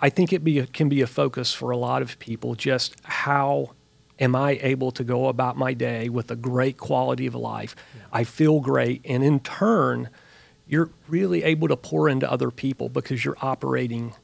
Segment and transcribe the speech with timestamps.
[0.00, 2.54] I think it be can be a focus for a lot of people.
[2.54, 3.72] Just how
[4.18, 7.74] am I able to go about my day with a great quality of life?
[8.12, 10.10] I feel great, and in turn,
[10.66, 14.14] you're really able to pour into other people because you're operating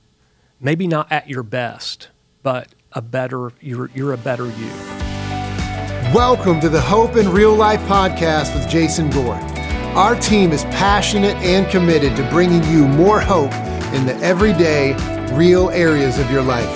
[0.61, 2.09] maybe not at your best,
[2.43, 4.71] but a better you're you're a better you.
[6.13, 9.41] Welcome to the Hope in Real Life podcast with Jason Gore.
[9.97, 13.53] Our team is passionate and committed to bringing you more hope
[13.95, 14.93] in the everyday,
[15.37, 16.69] real areas of your life.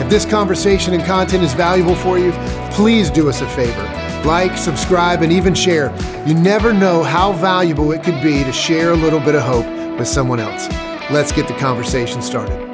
[0.00, 2.32] If this conversation and content is valuable for you,
[2.72, 3.82] please do us a favor.
[4.26, 5.94] Like, subscribe, and even share.
[6.26, 9.66] You never know how valuable it could be to share a little bit of hope
[9.98, 10.68] with someone else.
[11.10, 12.70] Let's get the conversation started.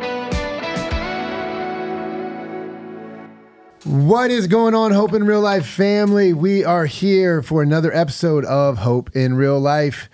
[3.85, 6.33] What is going on, Hope in Real Life family?
[6.33, 10.09] We are here for another episode of Hope in Real Life.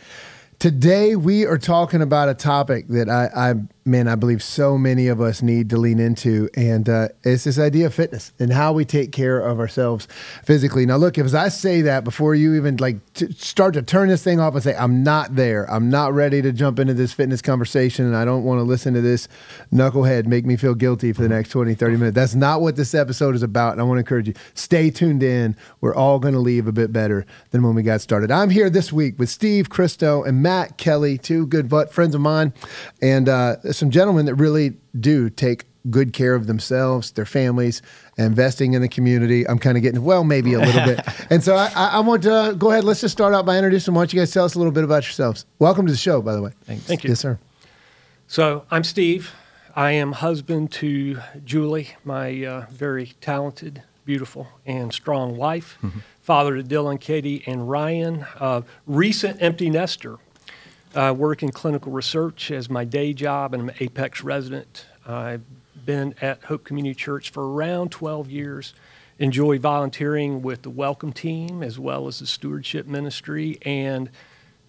[0.59, 5.09] Today, we are talking about a topic that I, I man, I believe so many
[5.09, 8.73] of us need to lean into, and uh, it's this idea of fitness and how
[8.73, 10.07] we take care of ourselves
[10.45, 10.87] physically.
[10.87, 14.23] Now, look, as I say that before you even like t- start to turn this
[14.23, 15.69] thing off and say, "I'm not there.
[15.71, 18.95] I'm not ready to jump into this fitness conversation, and I don't want to listen
[18.95, 19.27] to this
[19.73, 22.95] knucklehead make me feel guilty for the next 20, 30 minutes." That's not what this
[22.95, 25.57] episode is about, and I want to encourage you: stay tuned in.
[25.81, 28.31] We're all going to leave a bit better than when we got started.
[28.31, 32.21] I'm here this week with Steve Chriscoe and Matt Kelley, two good butt friends of
[32.21, 32.53] mine,
[33.01, 33.29] and.
[33.29, 37.83] Uh, some gentlemen that really do take good care of themselves, their families,
[38.17, 39.47] investing in the community.
[39.49, 41.01] I'm kind of getting, well, maybe a little bit.
[41.31, 42.85] And so I, I, want to go ahead.
[42.85, 43.95] Let's just start out by introducing.
[43.95, 45.47] Why don't you guys tell us a little bit about yourselves?
[45.59, 46.51] Welcome to the show, by the way.
[46.65, 46.85] Thanks.
[46.85, 47.09] Thank you.
[47.09, 47.39] Yes, sir.
[48.27, 49.33] So I'm Steve.
[49.75, 55.79] I am husband to Julie, my uh, very talented, beautiful, and strong wife.
[55.83, 56.01] Mm-hmm.
[56.21, 58.27] Father to Dylan, Katie, and Ryan.
[58.39, 60.19] Uh, recent empty nester.
[60.95, 64.87] I work in clinical research as my day job, and I'm an Apex resident.
[65.07, 65.43] I've
[65.85, 68.75] been at Hope Community Church for around 12 years.
[69.19, 73.59] Enjoy volunteering with the Welcome Team as well as the Stewardship Ministry.
[73.63, 74.11] And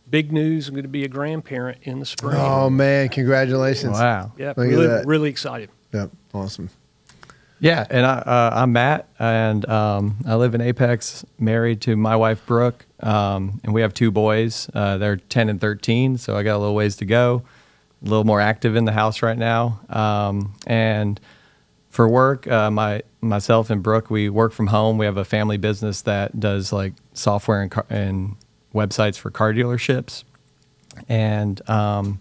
[0.10, 2.38] big news, I'm going to be a grandparent in the spring.
[2.38, 3.94] Oh, man, congratulations.
[3.94, 4.32] Wow.
[4.38, 5.70] Yep, really, really excited.
[5.92, 6.70] Yep, awesome.
[7.60, 12.16] Yeah, and I, uh, I'm Matt, and um, I live in Apex, married to my
[12.16, 14.70] wife Brooke, um, and we have two boys.
[14.74, 17.44] Uh, they're 10 and 13, so I got a little ways to go.
[18.04, 21.22] A little more active in the house right now, um, and
[21.90, 24.98] for work, uh, my myself and Brooke, we work from home.
[24.98, 28.36] We have a family business that does like software and, car- and
[28.74, 30.26] websites for car dealerships,
[31.08, 32.20] and um,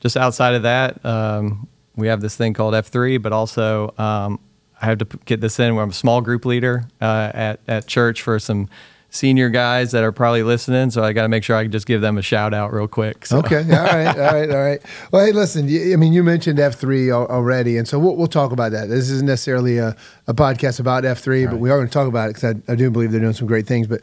[0.00, 4.40] just outside of that, um, we have this thing called F3, but also um,
[4.80, 7.86] I have to get this in where I'm a small group leader uh, at, at
[7.86, 8.68] church for some
[9.10, 10.90] senior guys that are probably listening.
[10.90, 12.88] So I got to make sure I can just give them a shout out real
[12.88, 13.26] quick.
[13.26, 13.38] So.
[13.38, 13.58] Okay.
[13.58, 14.06] All right.
[14.06, 14.50] All right.
[14.50, 14.80] All right.
[15.12, 17.76] Well, hey, listen, I mean, you mentioned F3 already.
[17.76, 18.88] And so we'll, we'll talk about that.
[18.88, 19.96] This isn't necessarily a,
[20.28, 21.50] a podcast about F3, right.
[21.50, 23.32] but we are going to talk about it because I, I do believe they're doing
[23.32, 23.88] some great things.
[23.88, 24.02] But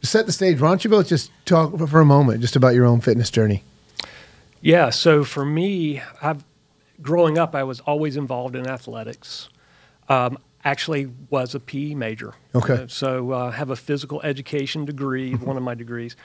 [0.00, 2.74] to set the stage, why don't you both just talk for a moment just about
[2.74, 3.62] your own fitness journey?
[4.62, 4.90] Yeah.
[4.90, 6.44] So for me, I've
[7.02, 9.48] growing up, I was always involved in athletics.
[10.08, 12.34] Um, actually was a PE major.
[12.52, 12.74] Okay.
[12.74, 16.16] Uh, so I uh, have a physical education degree, one of my degrees.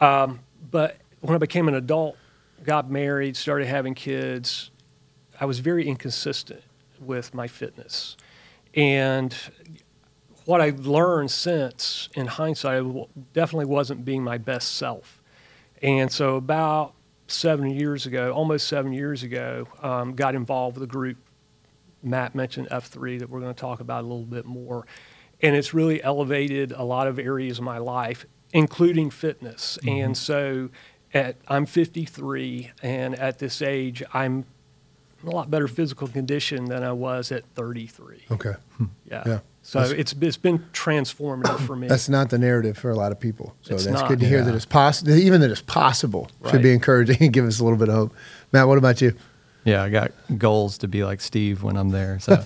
[0.00, 0.40] Um,
[0.70, 2.16] but when I became an adult,
[2.64, 4.72] got married, started having kids,
[5.40, 6.62] I was very inconsistent
[7.00, 8.16] with my fitness.
[8.74, 9.32] And
[10.44, 12.82] what I've learned since, in hindsight,
[13.32, 15.22] definitely wasn't being my best self.
[15.82, 16.94] And so about
[17.28, 21.18] seven years ago, almost seven years ago, um, got involved with a group
[22.04, 24.86] Matt mentioned F3 that we're going to talk about a little bit more.
[25.40, 29.78] And it's really elevated a lot of areas of my life, including fitness.
[29.82, 30.04] Mm-hmm.
[30.04, 30.70] And so
[31.12, 34.44] at, I'm 53, and at this age, I'm
[35.22, 38.26] in a lot better physical condition than I was at 33.
[38.30, 38.54] Okay.
[39.10, 39.22] Yeah.
[39.26, 39.38] Yeah.
[39.62, 41.88] So it's it's been transformative for me.
[41.88, 43.56] That's not the narrative for a lot of people.
[43.62, 44.44] So it's that's not, good to hear yeah.
[44.44, 45.12] that it's possible.
[45.12, 46.50] Even that it's possible right.
[46.50, 48.14] should be encouraging and give us a little bit of hope.
[48.52, 49.14] Matt, what about you?
[49.64, 52.18] Yeah, I got goals to be like Steve when I'm there.
[52.20, 52.42] So,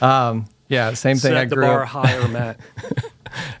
[0.00, 1.32] um, yeah, same thing.
[1.32, 2.58] Set I grew the bar up, higher, Matt.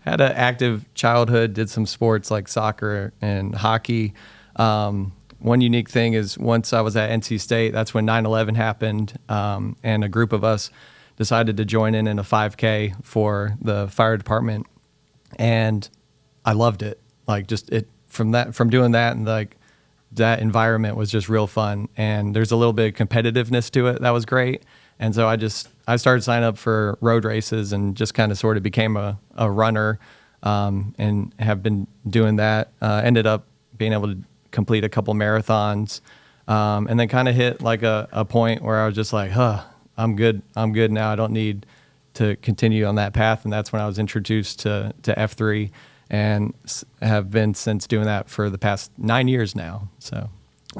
[0.04, 1.54] had an active childhood.
[1.54, 4.14] Did some sports like soccer and hockey.
[4.56, 9.18] Um, one unique thing is once I was at NC State, that's when 9/11 happened,
[9.28, 10.70] um, and a group of us
[11.16, 14.66] decided to join in in a 5K for the fire department,
[15.38, 15.88] and
[16.44, 17.00] I loved it.
[17.26, 19.56] Like just it from that from doing that and like
[20.12, 24.00] that environment was just real fun and there's a little bit of competitiveness to it
[24.00, 24.62] that was great
[24.98, 28.38] and so i just i started signing up for road races and just kind of
[28.38, 29.98] sort of became a, a runner
[30.42, 33.44] um, and have been doing that uh, ended up
[33.76, 34.18] being able to
[34.50, 36.00] complete a couple marathons
[36.46, 39.30] um, and then kind of hit like a, a point where i was just like
[39.30, 39.62] huh
[39.98, 40.40] I'm good.
[40.56, 41.10] I'm good now.
[41.10, 41.66] I don't need
[42.14, 43.44] to continue on that path.
[43.44, 45.70] And that's when I was introduced to to F3,
[46.10, 46.54] and
[47.02, 49.88] have been since doing that for the past nine years now.
[49.98, 50.30] So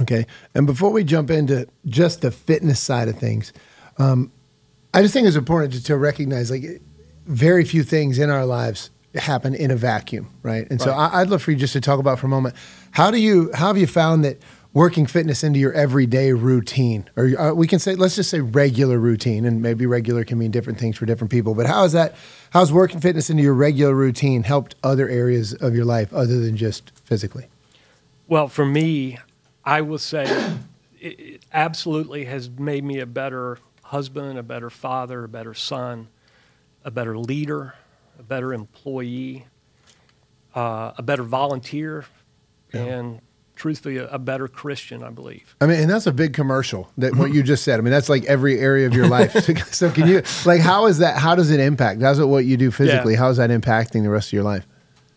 [0.01, 0.27] Okay.
[0.55, 3.53] And before we jump into just the fitness side of things,
[3.99, 4.31] um,
[4.95, 6.81] I just think it's important to, to recognize like
[7.27, 10.69] very few things in our lives happen in a vacuum, right?
[10.71, 11.11] And so Right.
[11.13, 12.55] I, I'd love for you just to talk about for a moment
[12.91, 14.39] how do you how have you found that
[14.73, 18.99] working fitness into your everyday routine, or uh, we can say let's just say regular
[18.99, 21.55] routine, and maybe regular can mean different things for different people.
[21.55, 22.15] But how is that?
[22.51, 26.57] How's working fitness into your regular routine helped other areas of your life other than
[26.57, 27.47] just physically?
[28.27, 29.19] Well, for me,
[29.65, 30.25] I will say
[31.01, 36.09] it, it absolutely has made me a better husband, a better father, a better son,
[36.85, 37.75] a better leader,
[38.19, 39.47] a better employee,
[40.55, 42.05] uh, a better volunteer,
[42.73, 43.21] and
[43.59, 45.55] truthfully, a, a better Christian, I believe.
[45.61, 47.79] I mean, and that's a big commercial that what you just said.
[47.79, 49.33] I mean, that's like every area of your life.
[49.75, 51.19] so, can you like how is that?
[51.19, 52.01] How does it impact?
[52.01, 53.15] How's it what you do physically?
[53.15, 53.19] Yeah.
[53.19, 54.67] How is that impacting the rest of your life?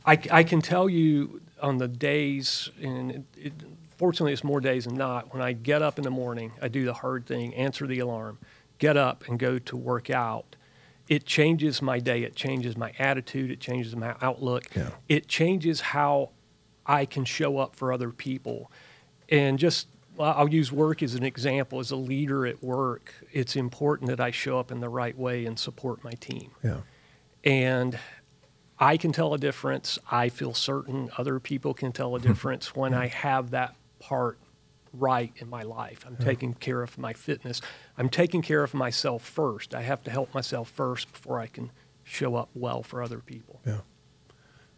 [0.06, 3.54] I, I can tell you on the days, and it, it,
[3.98, 5.32] fortunately, it's more days than not.
[5.32, 8.40] When I get up in the morning, I do the hard thing, answer the alarm,
[8.80, 10.56] get up and go to work out.
[11.08, 12.24] It changes my day.
[12.24, 13.52] It changes my attitude.
[13.52, 14.64] It changes my outlook.
[14.76, 14.90] Yeah.
[15.08, 16.32] It changes how
[16.92, 18.72] I can show up for other people.
[19.30, 19.88] And just,
[20.20, 21.80] I'll use work as an example.
[21.80, 25.46] As a leader at work, it's important that I show up in the right way
[25.46, 26.82] and support my team Yeah.
[27.44, 27.98] and
[28.78, 30.00] I can tell a difference.
[30.10, 34.40] I feel certain other people can tell a difference when I have that part
[34.92, 36.04] right in my life.
[36.06, 37.62] I'm taking care of my fitness.
[37.98, 39.76] I'm taking care of myself first.
[39.76, 41.70] I have to help myself first before I can
[42.04, 43.62] show up well for other people.
[43.68, 43.82] Yeah.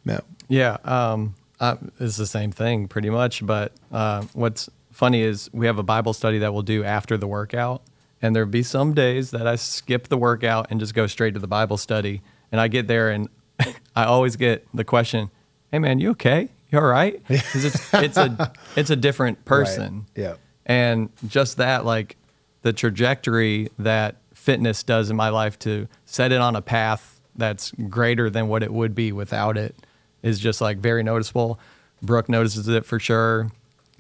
[0.04, 0.25] Matt.
[0.50, 3.45] Yeah, um, uh, it's the same thing pretty much.
[3.45, 7.27] But uh, what's funny is we have a Bible study that we'll do after the
[7.27, 7.81] workout,
[8.21, 11.39] and there'll be some days that I skip the workout and just go straight to
[11.39, 12.21] the Bible study.
[12.51, 13.30] And I get there, and
[13.95, 15.31] I always get the question,
[15.71, 16.50] "Hey, man, you okay?
[16.69, 20.06] You all right?" 'Cause it's it's a it's a different person.
[20.16, 20.36] Yeah.
[20.66, 22.18] And just that, like
[22.62, 27.71] the trajectory that fitness does in my life to set it on a path that's
[27.89, 29.75] greater than what it would be without it
[30.23, 31.59] is just like very noticeable.
[32.01, 33.51] Brooke notices it for sure.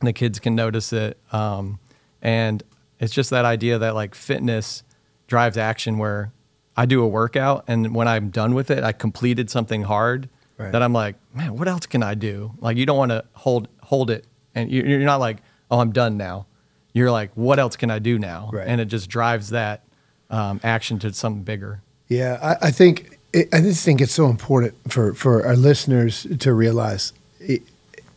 [0.01, 1.17] The kids can notice it.
[1.31, 1.79] Um,
[2.21, 2.63] and
[2.99, 4.83] it's just that idea that like fitness
[5.27, 6.31] drives action where
[6.75, 10.71] I do a workout and when I'm done with it, I completed something hard Right.
[10.71, 12.51] that I'm like, man, what else can I do?
[12.59, 14.25] Like you don't want to hold hold it
[14.55, 15.37] and you- you're not like,
[15.71, 16.45] oh, I'm done now.
[16.93, 18.49] You're like, what else can I do now?
[18.53, 18.67] Right.
[18.67, 19.83] And it just drives that
[20.29, 21.81] um, action to something bigger.
[22.07, 26.27] Yeah, I, I think it, I just think it's so important for for our listeners
[26.39, 27.63] to realize, it,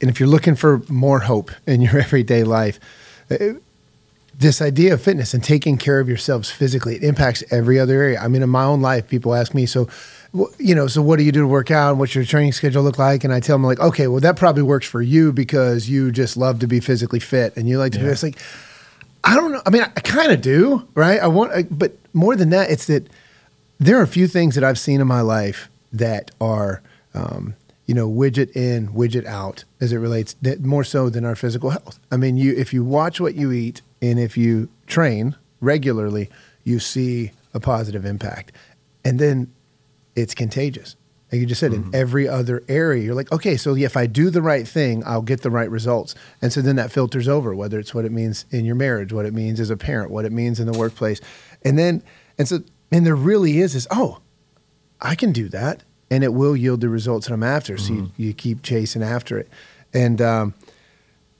[0.00, 2.78] and if you're looking for more hope in your everyday life,
[3.30, 3.54] uh,
[4.34, 8.20] this idea of fitness and taking care of yourselves physically it impacts every other area.
[8.20, 9.88] I mean, in my own life, people ask me, so.
[10.58, 11.90] You know, so what do you do to work out?
[11.90, 13.24] And what's your training schedule look like?
[13.24, 16.36] And I tell them like, okay, well, that probably works for you because you just
[16.36, 18.00] love to be physically fit and you like to.
[18.00, 18.10] Yeah.
[18.10, 18.36] It's like,
[19.24, 19.62] I don't know.
[19.64, 21.20] I mean, I, I kind of do, right?
[21.20, 23.08] I want, I, but more than that, it's that
[23.78, 26.82] there are a few things that I've seen in my life that are,
[27.14, 27.54] um,
[27.86, 31.70] you know, widget in, widget out, as it relates that more so than our physical
[31.70, 31.98] health.
[32.10, 36.28] I mean, you if you watch what you eat and if you train regularly,
[36.64, 38.52] you see a positive impact,
[39.04, 39.52] and then
[40.14, 40.96] it's contagious.
[41.30, 44.30] Like you just said, in every other area, you're like, okay, so if I do
[44.30, 46.14] the right thing, I'll get the right results.
[46.40, 49.26] And so then that filters over, whether it's what it means in your marriage, what
[49.26, 51.20] it means as a parent, what it means in the workplace.
[51.64, 52.04] And then,
[52.38, 54.20] and so, and there really is this, oh,
[55.00, 55.82] I can do that.
[56.10, 57.76] And it will yield the results that I'm after.
[57.76, 59.48] So you, you keep chasing after it.
[59.92, 60.54] And, um,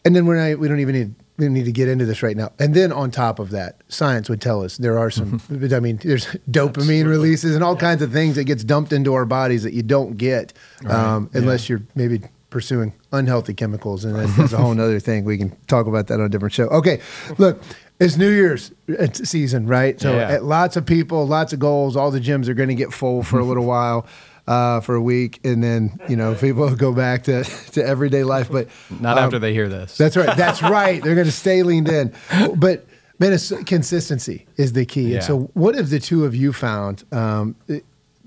[0.04, 2.22] and then we're not, we don't even need we don't need to get into this
[2.22, 2.52] right now.
[2.58, 5.40] And then on top of that, science would tell us there are some.
[5.50, 9.26] I mean, there's dopamine releases and all kinds of things that gets dumped into our
[9.26, 10.52] bodies that you don't get
[10.86, 15.24] um, unless you're maybe pursuing unhealthy chemicals, and that's a whole other thing.
[15.24, 16.68] We can talk about that on a different show.
[16.68, 17.00] Okay,
[17.38, 17.60] look.
[17.98, 19.98] It's New Year's uh, season, right?
[20.00, 20.38] So Yeah.
[20.42, 21.96] lots of people, lots of goals.
[21.96, 24.06] All the gyms are going to get full for a little while,
[24.46, 28.50] uh, for a week, and then you know people go back to, to everyday life.
[28.50, 28.68] But
[29.00, 29.96] Not um, after they hear this.
[29.96, 30.36] that's right.
[30.36, 31.02] That's right.
[31.02, 32.12] They're going to stay leaned in.
[32.56, 32.86] But
[33.18, 35.08] man, consistency is the key.
[35.08, 35.14] Yeah.
[35.16, 37.56] And so, what have the two of you found um,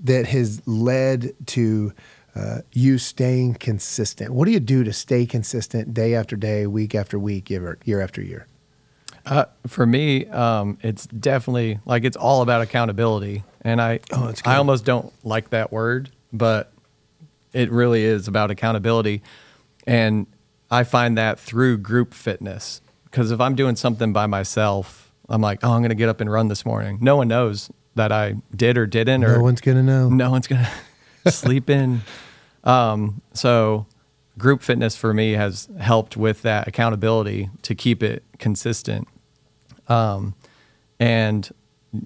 [0.02, 1.92] that has led to
[2.34, 4.32] uh, you staying consistent?
[4.34, 8.00] What do you do to stay consistent day after day, week after week, year, year
[8.00, 8.46] after year?
[9.30, 14.32] Uh, for me, um, it's definitely like it's all about accountability, and I Oh.
[14.44, 16.72] I almost don't like that word, but
[17.52, 19.22] it really is about accountability,
[19.86, 20.26] and
[20.70, 25.60] I find that through group fitness because if I'm doing something by myself, I'm like,
[25.62, 26.98] oh, I'm going to get up and run this morning.
[27.00, 30.08] No one knows that I did or didn't, or No one's gonna know.
[30.08, 30.70] no one's gonna
[31.28, 32.02] sleep in.
[32.64, 33.86] Um, so
[34.38, 39.06] group fitness for me has helped with that accountability to keep it consistent.
[39.90, 40.34] Um,
[40.98, 41.50] and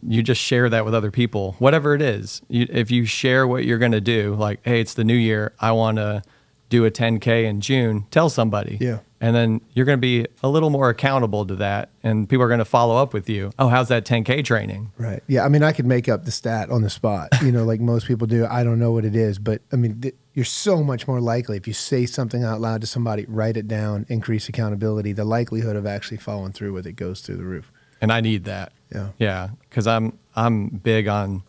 [0.07, 2.43] you just share that with other people, whatever it is.
[2.49, 5.53] You, if you share what you're going to do, like, hey, it's the new year,
[5.61, 6.23] I want to
[6.71, 8.79] do a 10K in June, tell somebody.
[8.81, 9.01] Yeah.
[9.21, 11.91] And then you're going to be a little more accountable to that.
[12.03, 13.53] And people are going to follow up with you.
[13.59, 14.93] Oh, how's that 10K training?
[14.99, 15.23] Right.
[15.27, 15.45] Yeah.
[15.45, 18.07] I mean, I could make up the stat on the spot, you know, like most
[18.07, 18.47] people do.
[18.47, 21.57] I don't know what it is, but I mean, th- you're so much more likely
[21.57, 25.77] if you say something out loud to somebody, write it down, increase accountability, the likelihood
[25.77, 27.71] of actually following through with it goes through the roof.
[28.05, 28.73] And I need that.
[28.95, 29.09] Yeah.
[29.19, 31.43] yeah, because I'm I'm big on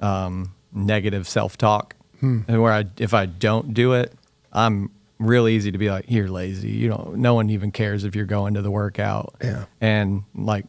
[0.00, 2.40] um, negative self talk, Hmm.
[2.48, 4.12] and where I if I don't do it,
[4.52, 8.14] I'm real easy to be like, "You're lazy." You know, no one even cares if
[8.14, 9.34] you're going to the workout.
[9.42, 9.64] Yeah.
[9.80, 10.66] and like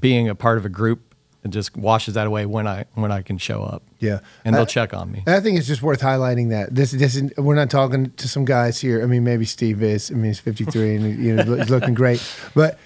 [0.00, 3.22] being a part of a group, it just washes that away when I when I
[3.22, 3.82] can show up.
[4.00, 4.18] Yeah.
[4.44, 5.22] and they'll I- check on me.
[5.26, 8.44] I think it's just worth highlighting that this this is, we're not talking to some
[8.44, 9.02] guys here.
[9.02, 10.10] I mean, maybe Steve is.
[10.10, 12.20] I mean, he's 53 and you know he's looking great,
[12.54, 12.78] but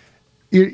[0.50, 0.70] you're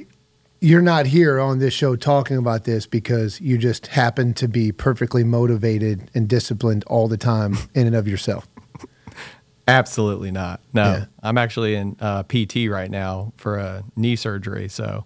[0.61, 4.73] you're not here on this show talking about this because you just happen to be
[4.73, 8.47] perfectly motivated and disciplined all the time in and of yourself.
[9.69, 10.61] Absolutely not.
[10.73, 11.05] No, Yeah.
[11.23, 14.69] I'm actually in uh, PT right now for a knee surgery.
[14.69, 15.05] So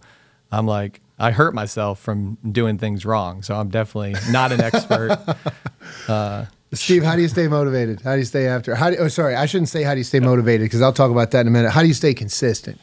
[0.52, 3.42] I'm like, I hurt myself from doing things wrong.
[3.42, 5.18] So I'm definitely not an expert.
[6.72, 8.00] Steve, how do you stay motivated?
[8.02, 8.74] How do you stay after?
[8.74, 11.10] How do, oh, sorry, I shouldn't say how do you stay motivated because I'll talk
[11.10, 11.70] about that in a minute.
[11.70, 12.80] How do you stay consistent?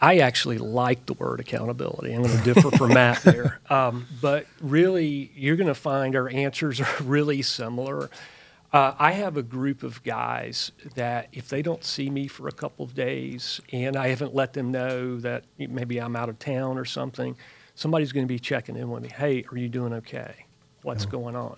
[0.00, 2.12] I actually like the word accountability.
[2.12, 3.60] I'm going to differ from Matt there.
[3.68, 8.08] Um, but really, you're going to find our answers are really similar.
[8.72, 12.52] Uh, I have a group of guys that if they don't see me for a
[12.52, 16.78] couple of days and I haven't let them know that maybe I'm out of town
[16.78, 17.36] or something,
[17.74, 19.08] somebody's going to be checking in with me.
[19.08, 20.46] Hey, are you doing okay?
[20.82, 21.56] What's going on?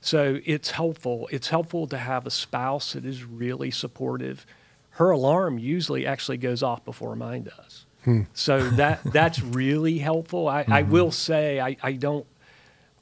[0.00, 1.28] So it's helpful.
[1.30, 4.44] It's helpful to have a spouse that is really supportive.
[4.98, 7.86] Her alarm usually actually goes off before mine does.
[8.32, 10.48] So that that's really helpful.
[10.48, 12.26] I, I will say I, I don't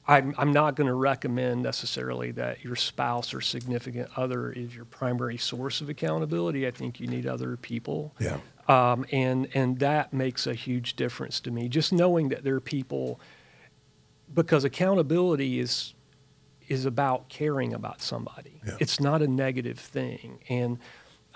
[0.07, 4.85] I'm, I'm not going to recommend necessarily that your spouse or significant other is your
[4.85, 6.65] primary source of accountability.
[6.65, 8.13] I think you need other people.
[8.19, 8.37] Yeah.
[8.67, 11.67] Um, and, and that makes a huge difference to me.
[11.67, 13.19] Just knowing that there are people,
[14.33, 15.93] because accountability is,
[16.67, 18.61] is about caring about somebody.
[18.65, 18.77] Yeah.
[18.79, 20.39] It's not a negative thing.
[20.47, 20.79] And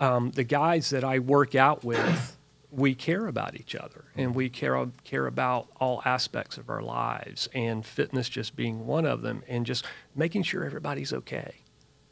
[0.02, 2.36] um, the guys that I work out with,
[2.72, 7.48] we care about each other and we care, care about all aspects of our lives
[7.54, 11.56] and fitness just being one of them and just making sure everybody's okay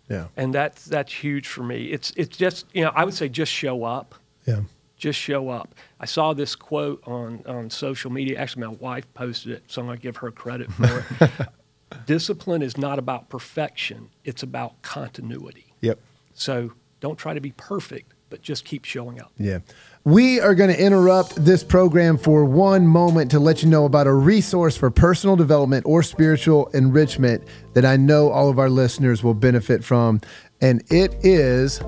[0.09, 0.27] Yeah.
[0.37, 1.85] and that's that's huge for me.
[1.85, 4.15] It's it's just you know I would say just show up,
[4.45, 4.61] Yeah.
[4.97, 5.75] just show up.
[5.99, 8.37] I saw this quote on on social media.
[8.37, 11.31] Actually, my wife posted it, so I'm gonna give her credit for it.
[12.05, 15.73] Discipline is not about perfection; it's about continuity.
[15.81, 15.99] Yep.
[16.33, 19.31] So don't try to be perfect, but just keep showing up.
[19.37, 19.59] Yeah.
[20.05, 24.07] We are going to interrupt this program for one moment to let you know about
[24.07, 29.23] a resource for personal development or spiritual enrichment that I know all of our listeners
[29.23, 30.21] will benefit from.
[30.61, 31.79] And it is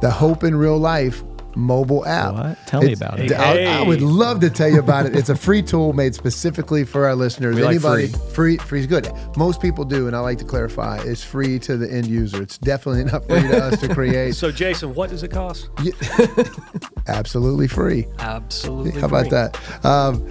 [0.00, 1.22] the Hope in Real Life
[1.54, 2.34] mobile app.
[2.34, 2.58] What?
[2.66, 3.32] Tell me about it.
[3.32, 5.14] I, I would love to tell you about it.
[5.16, 7.56] It's a free tool made specifically for our listeners.
[7.56, 8.30] We like Anybody free.
[8.32, 9.10] free free is good.
[9.36, 12.42] Most people do, and I like to clarify, it's free to the end user.
[12.42, 14.34] It's definitely not free to us to create.
[14.34, 15.68] So Jason, what does it cost?
[17.08, 18.06] Absolutely free.
[18.18, 19.00] Absolutely.
[19.00, 19.58] How about that?
[19.84, 20.26] Um,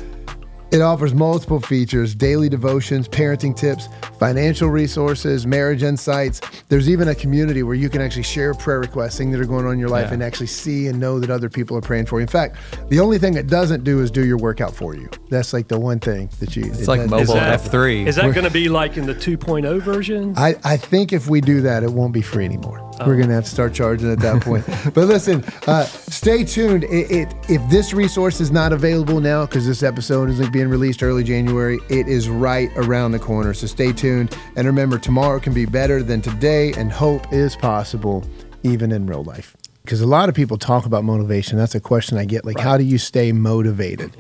[0.72, 6.42] it offers multiple features daily devotions, parenting tips, financial resources, marriage insights.
[6.70, 9.66] There's even a community where you can actually share prayer requests, things that are going
[9.66, 10.14] on in your life, Yeah.
[10.16, 12.22] and actually see and know that other people are praying for you.
[12.24, 12.58] In fact,
[12.90, 15.10] the only thing it doesn't do is do your workout for you.
[15.30, 16.66] That's like the one thing that you.
[16.66, 18.08] It's like mobile F3.
[18.08, 20.34] Is that going to be like in the 2.0 version?
[20.38, 22.88] I, I think if we do that, it won't be free anymore.
[23.06, 24.64] We're going to have to start charging at that point.
[24.94, 26.84] but listen, uh, stay tuned.
[26.84, 31.02] It, it, if this resource is not available now, because this episode is being released
[31.04, 33.54] early January, it is right around the corner.
[33.54, 34.36] So stay tuned.
[34.56, 38.24] And remember, tomorrow can be better than today, and hope is possible
[38.64, 39.56] even in real life.
[39.84, 41.58] Because a lot of people talk about motivation.
[41.58, 44.16] That's a question I get like, how do you stay motivated?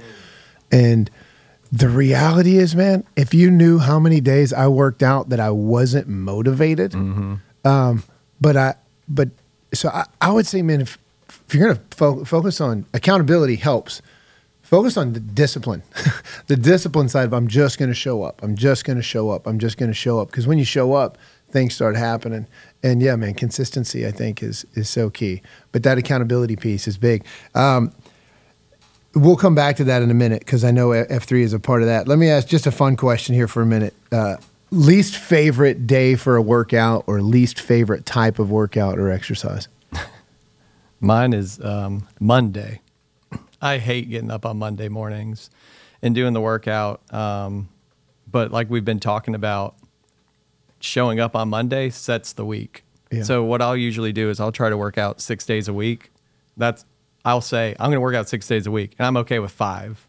[0.72, 1.10] And
[1.72, 5.52] the reality is, man, if you knew how many days I worked out that I
[5.52, 6.94] wasn't motivated,
[7.64, 8.04] um,
[8.42, 8.76] but I,
[9.08, 9.30] but
[9.74, 10.98] so I, I would say, man, if,
[11.48, 14.02] if you're gonna fo- focus on accountability, helps.
[14.72, 15.84] Focus on the discipline,
[16.48, 18.42] the discipline side of I'm just gonna show up.
[18.42, 19.46] I'm just gonna show up.
[19.46, 20.30] I'm just gonna show up.
[20.30, 21.18] Because when you show up,
[21.50, 22.48] things start happening.
[22.82, 25.42] And yeah, man, consistency I think is is so key.
[25.74, 27.26] But that accountability piece is big.
[27.54, 27.92] Um,
[29.14, 31.82] we'll come back to that in a minute because I know F3 is a part
[31.82, 32.08] of that.
[32.08, 33.94] Let me ask just a fun question here for a minute.
[34.10, 34.38] Uh,
[34.72, 39.68] least favorite day for a workout or least favorite type of workout or exercise?
[41.02, 42.81] Mine is um, Monday.
[43.62, 45.50] I hate getting up on Monday mornings
[46.02, 47.02] and doing the workout.
[47.14, 47.70] Um,
[48.30, 49.76] but like we've been talking about,
[50.80, 52.84] showing up on Monday sets the week.
[53.12, 53.24] Yeah.
[53.24, 56.12] So what I'll usually do is I'll try to work out six days a week.
[56.58, 56.86] That's
[57.24, 59.52] I'll say I'm going to work out six days a week, and I'm okay with
[59.52, 60.08] five.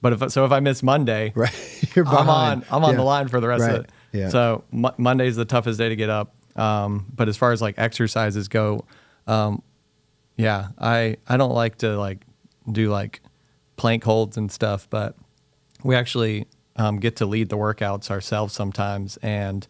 [0.00, 2.64] But if so, if I miss Monday, right, You're I'm on.
[2.70, 2.96] I'm on Yeah.
[2.96, 3.74] the line for the rest Right.
[3.74, 3.90] of it.
[4.12, 4.28] Yeah.
[4.30, 6.34] So Mo- Monday's the toughest day to get up.
[6.54, 8.84] Um, but as far as like exercises go,
[9.26, 9.62] um,
[10.36, 12.20] yeah, I I don't like to like
[12.70, 13.20] do like
[13.76, 15.16] plank holds and stuff, but
[15.82, 16.46] we actually
[16.76, 19.66] um, get to lead the workouts ourselves sometimes, and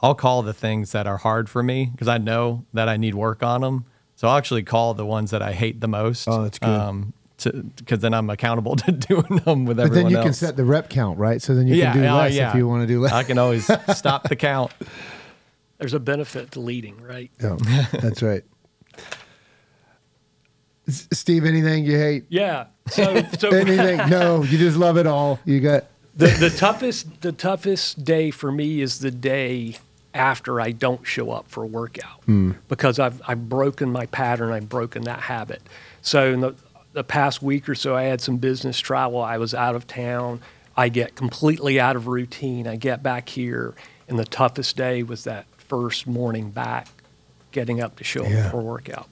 [0.00, 3.14] I'll call the things that are hard for me because I know that I need
[3.14, 3.86] work on them.
[4.16, 6.28] So I'll actually call the ones that I hate the most.
[6.28, 6.68] Oh, that's good.
[6.68, 7.12] Um,
[7.76, 9.88] because then I'm accountable to doing them with everyone.
[9.88, 10.24] But then you else.
[10.24, 11.42] can set the rep count, right?
[11.42, 13.12] So then you can do oh, less if you want to do less.
[13.12, 14.72] I can always stop the count.
[15.78, 17.32] There's a benefit to leading, right?
[17.40, 17.56] Yeah,
[17.92, 18.44] that's right.
[20.88, 22.24] S- Steve, anything you hate?
[22.28, 22.66] Yeah.
[22.88, 24.08] So, so Anything?
[24.08, 25.38] no, you just love it all.
[25.44, 25.84] You got
[26.14, 29.76] the, the toughest the toughest day for me is the day
[30.14, 32.52] after I don't show up for a workout hmm.
[32.68, 35.62] because I've I've broken my pattern, I've broken that habit.
[36.02, 36.54] So in the
[36.92, 40.40] the past week or so I had some business travel, I was out of town.
[40.76, 42.66] I get completely out of routine.
[42.66, 43.74] I get back here
[44.08, 46.88] and the toughest day was that first morning back
[47.50, 48.46] getting up to show Yeah.
[48.46, 49.08] up for a workout.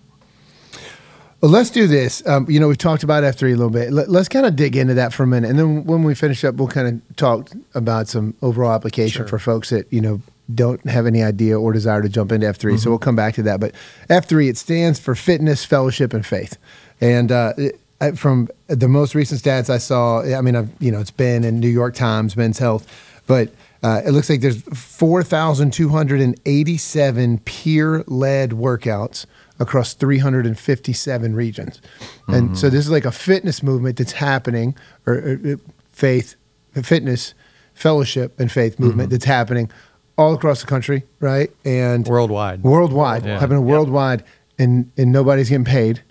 [1.40, 2.22] Well, let's do this.
[2.26, 3.90] Um, you know, we've talked about F3 a little bit.
[3.92, 5.48] Let, us kind of dig into that for a minute.
[5.48, 9.28] And then when we finish up, we'll kind of talk about some overall application Sure.
[9.28, 10.20] for folks that, you know,
[10.54, 12.78] don't have any idea or desire to jump into F3.
[12.78, 13.58] So we'll come back to that.
[13.60, 13.74] But
[14.10, 16.58] F3, it stands for fitness, fellowship, and faith.
[17.00, 20.90] And uh, it- I- from the most recent stats I saw, I mean, I've, you
[20.90, 22.86] know, it's been in New York Times, Men's Health,
[23.26, 23.50] but
[23.82, 29.26] uh, it looks like there's 4,287 peer-led workouts
[29.60, 31.80] across 357 regions.
[32.28, 34.74] And so this is like a fitness movement that's happening,
[35.06, 35.56] or, or, uh,
[35.92, 36.34] faith,
[36.82, 37.34] fitness,
[37.74, 39.70] fellowship, and faith movement that's happening
[40.18, 41.50] all across the country, right?
[41.64, 42.62] And Worldwide.
[42.62, 43.38] worldwide, Yeah.
[43.38, 44.24] happening worldwide,
[44.58, 46.02] and and nobody's getting paid,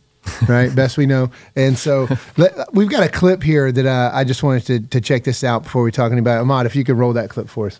[0.48, 0.74] right?
[0.74, 1.30] Best we know.
[1.56, 2.08] And so
[2.38, 5.44] let, we've got a clip here that uh, I just wanted to, to check this
[5.44, 6.42] out before we talking about it.
[6.42, 7.80] Ahmad, if you could roll that clip for us.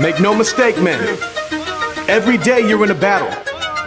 [0.00, 1.00] Make no mistake, men.
[2.08, 3.30] Every day you're in a battle.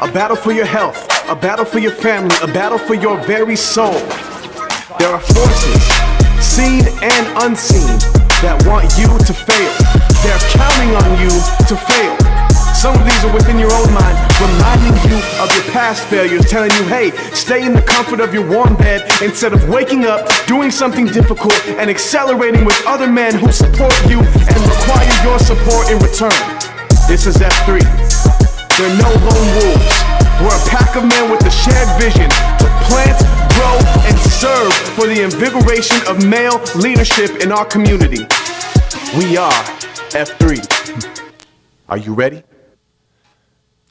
[0.02, 0.96] A battle for your health,
[1.28, 3.92] a battle for your family, a battle for your very soul.
[4.98, 5.84] There are forces,
[6.40, 8.00] seen and unseen,
[8.40, 9.74] that want you to fail.
[10.24, 11.28] They're counting on you
[11.68, 12.16] to fail.
[12.80, 16.72] Some of these are within your own mind, reminding you of your past failures, telling
[16.80, 20.72] you, hey, stay in the comfort of your warm bed instead of waking up, doing
[20.72, 26.00] something difficult, and accelerating with other men who support you and require your support in
[26.00, 26.40] return.
[27.12, 27.99] This is F3.
[28.80, 30.04] They're no lone wolves.
[30.40, 33.20] We're a pack of men with a shared vision to plant,
[33.52, 33.76] grow,
[34.08, 38.24] and serve for the invigoration of male leadership in our community.
[39.18, 39.52] We are
[40.16, 41.36] F3.
[41.90, 42.42] Are you ready?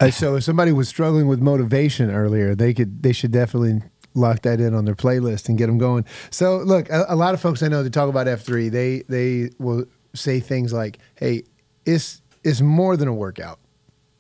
[0.01, 3.83] Uh, so if somebody was struggling with motivation earlier, they could they should definitely
[4.15, 6.07] lock that in on their playlist and get them going.
[6.31, 9.03] So look, a, a lot of folks I know that talk about F three, they
[9.07, 11.43] they will say things like, "Hey,
[11.85, 13.59] it's it's more than a workout."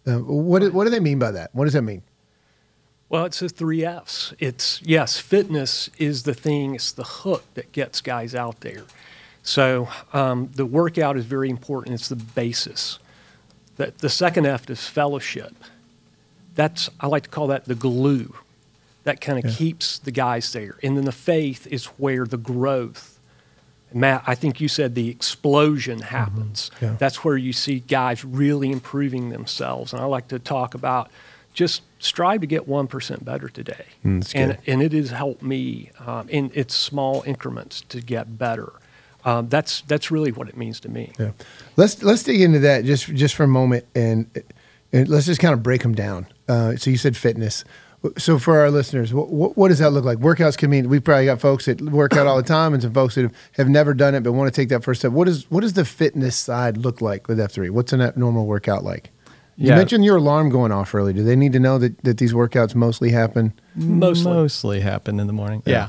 [0.08, 1.54] Uh, what do- what do they mean by that?
[1.54, 2.02] What does that mean?
[3.10, 4.34] Well, it's the three F's.
[4.38, 6.74] It's yes, fitness is the thing.
[6.74, 8.82] It's the hook that gets guys out there.
[9.42, 11.94] So um, the workout is very important.
[11.94, 12.98] It's the basis.
[13.76, 15.54] The, the second F is fellowship.
[16.54, 18.34] That's I like to call that the glue
[19.04, 20.76] that kind of keeps the guys there.
[20.82, 23.17] And then the faith is where the growth.
[23.92, 26.70] Matt, I think you said the explosion happens.
[26.80, 26.96] Yeah.
[26.98, 29.92] That's where you see guys really improving themselves.
[29.92, 31.10] And I like to talk about
[31.54, 33.86] just strive to get 1% better today.
[34.04, 38.72] Mm, and, and it has helped me um, in its small increments to get better.
[39.24, 41.12] Um, that's, that's really what it means to me.
[41.18, 41.32] Yeah.
[41.76, 44.30] Let's let's dig into that just just for a moment and,
[44.92, 46.28] and let's just kind of break them down.
[46.48, 47.64] Uh, so you said fitness.
[48.16, 50.18] So for our listeners, what, what, what does that look like?
[50.18, 52.92] Workouts can mean we've probably got folks that work out all the time and some
[52.92, 55.10] folks that have, have never done it but want to take that first step.
[55.10, 57.70] What is what does the fitness side look like with F three?
[57.70, 59.10] What's a normal workout like?
[59.56, 59.76] You Yeah.
[59.76, 61.12] mentioned your alarm going off early.
[61.12, 63.52] Do they need to know that, that these workouts mostly happen?
[63.74, 64.32] Mostly.
[64.32, 65.64] mostly happen in the morning.
[65.66, 65.88] Yeah.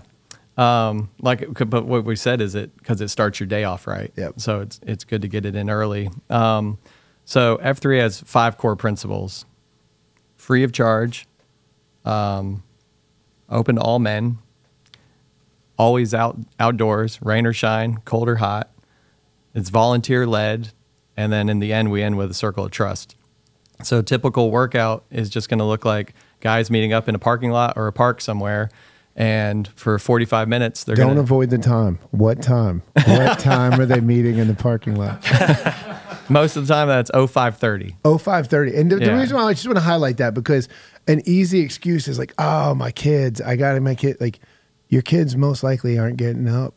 [0.58, 0.90] Yeah.
[0.90, 4.12] Um, like, but what we said is it because it starts your day off right.
[4.18, 4.42] Yep.
[4.42, 6.10] So it's it's good to get it in early.
[6.32, 6.80] Um,
[7.24, 9.46] so F three has five core principles:
[10.38, 11.28] free of charge,
[12.06, 12.64] um,
[13.50, 14.38] open to all men,
[15.78, 18.70] always out outdoors, rain or shine, cold or hot.
[19.56, 20.72] It's volunteer led,
[21.18, 23.16] and then in the end, we end with a circle of trust.
[23.84, 27.20] So, a typical workout is just going to look like guys meeting up in a
[27.20, 28.70] parking lot or a park somewhere,
[29.16, 32.00] and for 45 minutes, they're Don't going to avoid the time.
[32.12, 32.84] What time?
[33.06, 35.24] What time are they meeting in the parking lot?
[36.30, 37.96] most of the time that's 0530.
[38.06, 38.76] Oh, 530.
[38.76, 40.68] And the, the reason why I just want to highlight that because
[41.08, 44.18] an easy excuse is like, oh, my kids, I got to my kid.
[44.20, 44.40] Like,
[44.90, 46.74] your kids most likely aren't getting up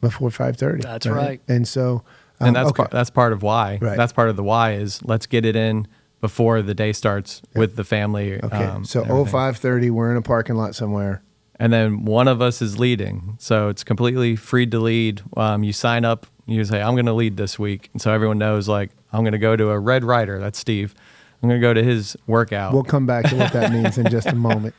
[0.00, 0.82] before 530.
[0.82, 1.40] That's right.
[1.48, 2.04] And so,
[2.40, 2.76] um, and that's okay.
[2.76, 3.78] part, that's part of why.
[3.80, 3.96] Right.
[3.96, 5.88] That's part of the why is let's get it in
[6.20, 8.42] before the day starts with the family.
[8.42, 8.64] Okay.
[8.64, 11.22] um, so, and oh, 530, we're in a parking lot somewhere.
[11.60, 13.36] and then one of us is leading.
[13.38, 15.22] So it's completely free to lead.
[15.36, 17.90] Um, you sign up, you say, I'm going to lead this week.
[17.92, 20.38] And so everyone knows, like, I'm going to go to a Red Rider.
[20.38, 20.94] That's Steve.
[21.42, 22.72] I'm going to go to his workout.
[22.72, 24.74] We'll come back to what that means in just a moment.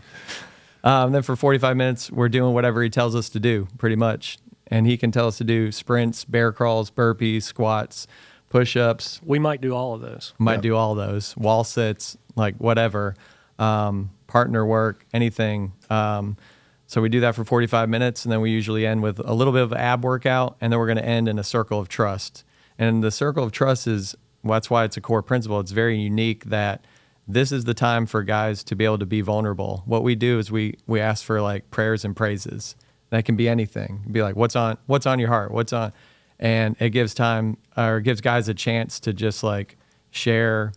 [0.84, 4.38] Um, then for 45 minutes, we're doing whatever he tells us to do, pretty much.
[4.68, 8.08] And he can tell us to do sprints, bear crawls, burpees, squats,
[8.50, 10.34] push ups, We might do all of those.
[10.38, 10.62] might Yep.
[10.62, 13.16] do all those wall sits like whatever
[13.60, 16.36] um, partner work anything um,
[16.90, 19.54] so we do that for 45 minutes and then we usually end with a little
[19.54, 22.44] bit of ab workout and then we're going to end in a circle of trust.
[22.80, 25.60] And the circle of trust is well, that's why it's a core principle.
[25.60, 26.84] It's very unique that
[27.28, 29.84] this is the time for guys to be able to be vulnerable.
[29.86, 32.76] What we do is we we ask for like prayers and praises.
[33.12, 34.04] That can be anything.
[34.12, 35.52] Be like what's on what's on your heart?
[35.52, 35.94] What's on
[36.40, 39.78] and it gives time or gives guys a chance to just like
[40.10, 40.74] share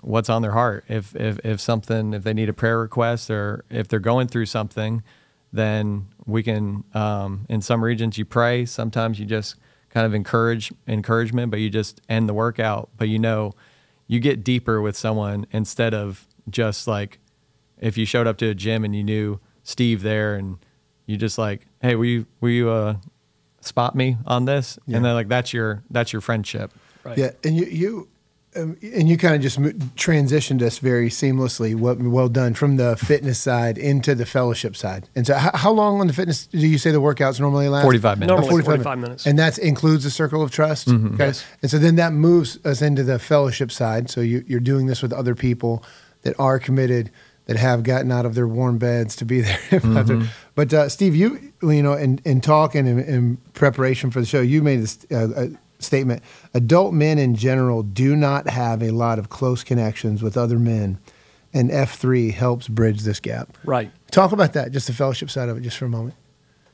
[0.00, 0.86] what's on their heart.
[0.88, 4.46] If if if something, if they need a prayer request or if they're going through
[4.46, 5.02] something,
[5.52, 6.84] then we can.
[6.94, 8.64] Um, in some regions, you pray.
[8.66, 9.56] Sometimes you just
[9.90, 12.90] kind of encourage encouragement, but you just end the workout.
[12.96, 13.54] But you know,
[14.06, 17.18] you get deeper with someone instead of just like
[17.78, 20.58] if you showed up to a gym and you knew Steve there and
[21.06, 22.96] you just like, hey, will you will you uh,
[23.60, 24.78] spot me on this?
[24.86, 24.96] Yeah.
[24.96, 26.72] And then like that's your that's your friendship.
[27.02, 27.18] Right.
[27.18, 28.08] Yeah, and you you
[28.56, 29.58] um, and you kind of just
[29.96, 31.74] transitioned us very seamlessly.
[31.74, 35.08] Well, well done from the fitness side into the fellowship side.
[35.14, 37.84] And so, how, how long on the fitness do you say the workouts normally last?
[37.84, 38.32] 45 minutes.
[38.32, 39.26] Oh, Normally 45 minutes.
[39.26, 40.88] and that includes the circle of trust.
[40.88, 41.44] Okay, Yes.
[41.62, 44.10] and so then that moves us into the fellowship side.
[44.10, 45.84] So you, you're doing this with other people
[46.22, 47.10] that are committed.
[47.46, 49.40] That have gotten out of their warm beds to be
[49.72, 54.26] there, but uh, Steve, you you know, in, in talking in, in preparation for the
[54.26, 55.50] show, you made this uh, a
[55.82, 56.22] statement:
[56.54, 60.98] adult men in general do not have a lot of close connections with other men,
[61.52, 63.56] and F three helps bridge this gap.
[63.64, 63.90] Right.
[64.10, 66.14] Talk about that, just the fellowship side of it, just for a moment.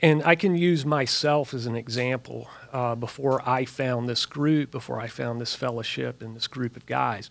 [0.01, 2.47] And I can use myself as an example.
[2.71, 6.85] Uh, before I found this group, before I found this fellowship and this group of
[6.85, 7.29] guys,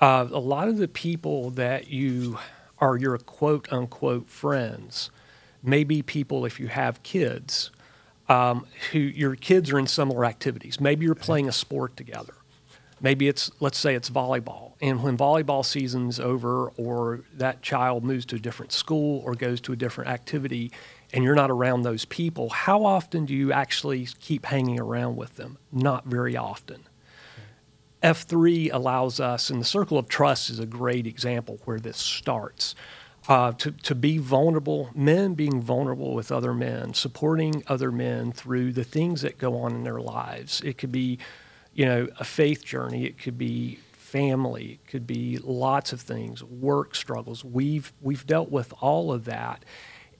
[0.00, 2.38] uh, a lot of the people that you
[2.78, 5.10] are your quote unquote friends
[5.62, 7.70] may be people, if you have kids,
[8.32, 10.80] um, who your kids are in similar activities.
[10.80, 12.32] Maybe you're playing a sport together.
[12.98, 14.72] Maybe it's, let's say it's volleyball.
[14.80, 19.60] And when volleyball season's over, or that child moves to a different school or goes
[19.62, 20.72] to a different activity,
[21.12, 25.36] and you're not around those people, how often do you actually keep hanging around with
[25.36, 25.58] them?
[25.70, 26.84] Not very often.
[28.02, 32.74] F3 allows us, and the circle of trust is a great example where this starts.
[33.28, 38.72] Uh, to, to be vulnerable, men being vulnerable with other men, supporting other men through
[38.72, 40.60] the things that go on in their lives.
[40.64, 41.18] It could be,
[41.72, 43.04] you know, a faith journey.
[43.04, 44.72] It could be family.
[44.72, 47.44] It could be lots of things, work struggles.
[47.44, 49.64] We've, we've dealt with all of that.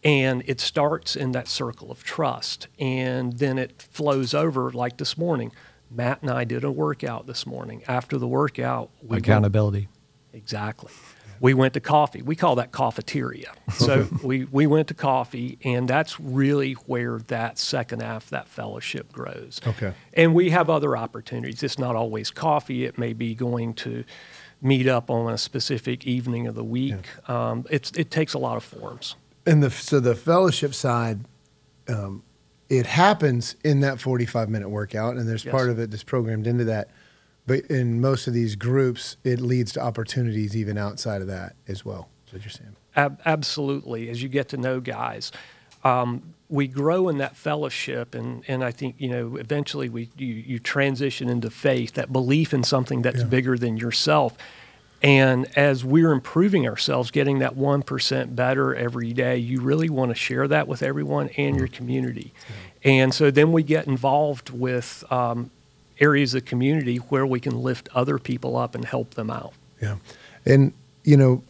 [0.05, 2.69] And it starts in that circle of trust.
[2.79, 5.53] And then it flows over, like this morning.
[5.91, 7.83] Matt and I did a workout this morning.
[7.87, 9.89] After the workout, we went- Accountability.
[10.33, 10.91] Exactly.
[11.43, 12.23] We went to coffee.
[12.23, 13.53] We call that cafeteria.
[13.75, 19.13] So we, we went to coffee, and that's really where that second half, that fellowship
[19.13, 19.61] grows.
[19.67, 19.93] Okay.
[20.15, 21.65] And we have other opportunities.
[21.65, 22.85] It's not always coffee.
[22.85, 24.05] It may be going to
[24.63, 27.09] meet up on a specific evening of the week.
[27.29, 29.17] Um, it's, it takes a lot of forms.
[29.45, 31.25] And the so the fellowship side,
[31.89, 32.23] um,
[32.69, 35.51] it happens in that forty-five minute workout, and there's Yes.
[35.51, 36.91] part of it that's programmed into that.
[37.47, 41.85] But in most of these groups, it leads to opportunities even outside of that as
[41.85, 42.09] well.
[42.27, 42.77] Is what you're saying?
[42.95, 44.09] Ab- absolutely.
[44.11, 45.33] As you get to know guys,
[45.83, 50.27] um, we grow in that fellowship, and, and I think you know eventually we you,
[50.35, 53.25] you transition into faith, that belief in something that's Yeah.
[53.27, 54.37] bigger than yourself.
[55.03, 60.11] And as we're improving ourselves, getting that one percent better every day, you really want
[60.11, 62.33] to share that with everyone and your community.
[62.85, 65.51] And so then we get involved with um,
[66.03, 69.55] areas of community where we can lift other people up and help them out.
[69.81, 69.97] Yeah,
[70.45, 70.73] and
[71.05, 71.43] you know,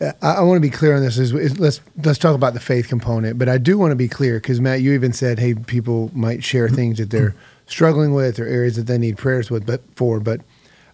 [0.00, 1.18] I, I want to be clear on this.
[1.18, 4.08] Is, is let's let's talk about the faith component, but I do want to be
[4.08, 7.34] clear because Matt, you even said, hey, people might share things that they're
[7.66, 10.40] struggling with or areas that they need prayers with, but for, but.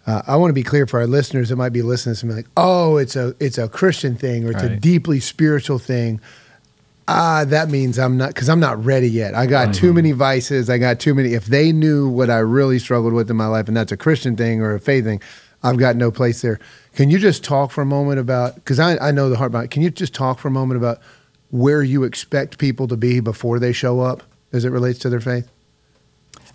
[0.05, 2.35] Uh, I want to be clear for our listeners that might be listening to me
[2.35, 6.20] like, oh, it's a it's a Christian thing or it's a deeply spiritual thing.
[7.14, 9.35] Ah, that means I'm not because I'm not ready yet.
[9.35, 10.70] I got too many vices.
[10.70, 11.35] I got too many.
[11.35, 14.37] If they knew what I really struggled with in my life, and that's a Christian
[14.37, 15.20] thing or a faith thing,
[15.62, 16.59] I've got no place there.
[16.94, 18.55] Can you just talk for a moment about?
[18.55, 19.70] Because I, I know the heart about.
[19.70, 21.01] Can you just talk for a moment about
[21.51, 24.22] where you expect people to be before they show up
[24.53, 25.51] as it relates to their faith?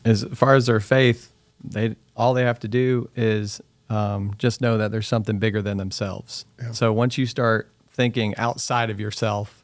[0.08, 4.78] as far as their faith, they all they have to do is um, just know
[4.78, 6.46] that there's something bigger than themselves.
[6.60, 6.72] Yeah.
[6.72, 9.57] So once you start thinking outside of yourself,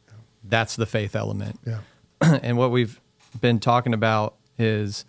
[0.44, 1.58] that's the faith element.
[1.66, 1.80] Yeah.
[2.42, 3.00] and what we've
[3.40, 5.04] been talking about is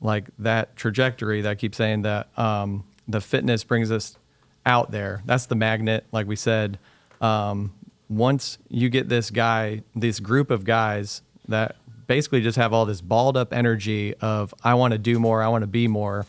[0.00, 4.16] like that trajectory that I keep saying that um, the fitness brings us
[4.64, 5.22] out there.
[5.26, 6.78] That's the magnet, like we said.
[7.20, 7.74] Um,
[8.08, 13.00] once you get this guy, this group of guys that basically just have all this
[13.00, 16.26] balled up energy of I want to do more, I want to be more,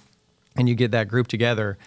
[0.56, 1.78] and you get that group together,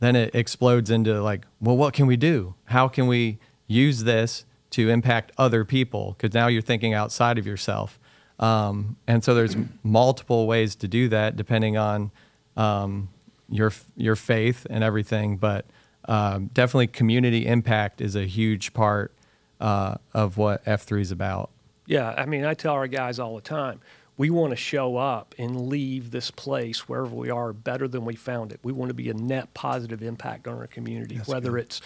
[0.00, 2.54] then it explodes into like, well, what can we do?
[2.66, 6.16] How can we use this to impact other people?
[6.16, 7.98] Because now you're thinking outside of yourself.
[8.38, 12.10] Um, and so there's multiple ways to do that depending on
[12.56, 13.08] um,
[13.48, 15.36] your your faith and everything.
[15.36, 15.66] But
[16.06, 19.14] um, definitely, community impact is a huge part
[19.60, 21.50] uh, of what F3 is about.
[21.86, 23.80] Yeah, I mean, I tell our guys all the time,
[24.16, 28.14] we want to show up and leave this place wherever we are better than we
[28.14, 28.60] found it.
[28.62, 31.80] We want to be a net positive impact on our community, whether it's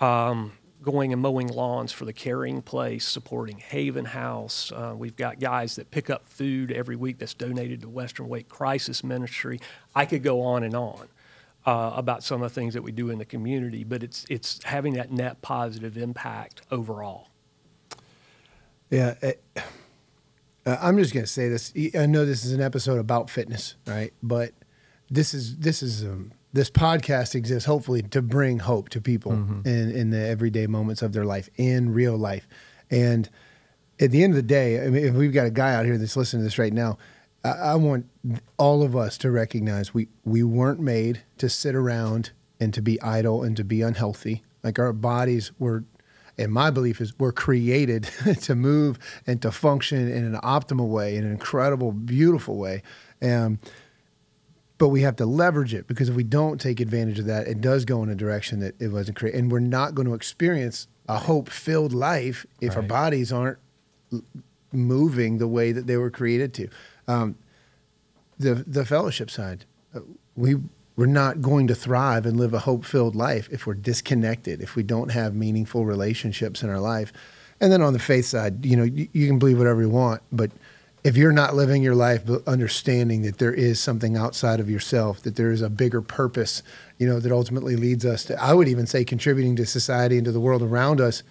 [0.00, 4.72] um, going and mowing lawns for the Caring Place, supporting Haven House.
[4.72, 8.48] Uh, we've got guys that pick up food every week that's donated to Western Wake
[8.48, 9.60] Crisis Ministry.
[9.94, 11.08] I could go on and on.
[11.64, 14.60] Uh, about some of the things that we do in the community, but it's it's
[14.64, 17.28] having that net positive impact overall.
[18.90, 19.34] Yeah, eh,
[20.66, 21.72] uh, I'm just gonna say this.
[21.96, 24.12] I know this is an episode about fitness, right?
[24.24, 24.54] But
[25.08, 29.32] this is this is um, this podcast exists hopefully to bring hope to people
[29.64, 32.46] in in the everyday moments of their life in real life.
[32.90, 33.28] And
[34.00, 35.96] at the end of the day, I mean, if we've got a guy out here
[35.96, 36.98] that's listening to this right now,
[37.44, 38.06] I, I want
[38.58, 43.00] all of us to recognize we we weren't made to sit around and to be
[43.00, 44.42] idle and to be unhealthy.
[44.62, 45.84] Like our bodies were
[46.38, 48.04] and my belief is we're created
[48.42, 52.82] to move and to function in an optimal way, in an incredible, beautiful way.
[53.20, 53.58] Um,
[54.78, 57.60] but we have to leverage it because if we don't take advantage of that, it
[57.60, 59.38] does go in a direction that it wasn't created.
[59.40, 63.58] And we're not going to experience a hope filled life if our bodies aren't
[64.72, 66.68] moving the way that they were created to.
[67.08, 67.36] Um,
[68.38, 70.00] the the fellowship side, uh,
[70.36, 70.56] we
[70.96, 74.76] we're not going to thrive and live a hope filled life if we're disconnected, if
[74.76, 77.12] we don't have meaningful relationships in our life.
[77.60, 80.22] And then on the faith side, you know, you, you can believe whatever you want,
[80.32, 80.50] but
[81.04, 85.22] if you're not living your life but understanding that there is something outside of yourself,
[85.22, 86.62] that there is a bigger purpose,
[86.98, 90.24] you know, that ultimately leads us to, I would even say, contributing to society and
[90.24, 91.22] to the world around us,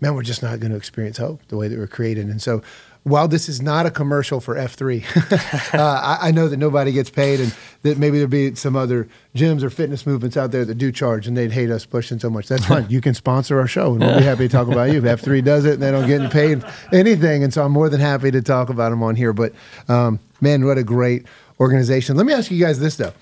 [0.00, 2.28] man, we're just not going to experience hope the way that we're created.
[2.28, 2.62] And so,
[3.10, 7.10] while this is not a commercial for F3, uh, I, I know that nobody gets
[7.10, 10.74] paid and that maybe there'll be some other gyms or fitness movements out there that
[10.76, 12.48] do charge and they'd hate us pushing so much.
[12.48, 12.86] That's fine.
[12.88, 14.98] you can sponsor our show and we'll be happy to talk about you.
[15.04, 17.44] If F3 does it and they don't get paid anything.
[17.44, 19.32] And so I'm more than happy to talk about them on here.
[19.32, 19.52] But
[19.88, 21.26] um, man, what a great
[21.60, 22.16] organization.
[22.16, 23.12] Let me ask you guys this though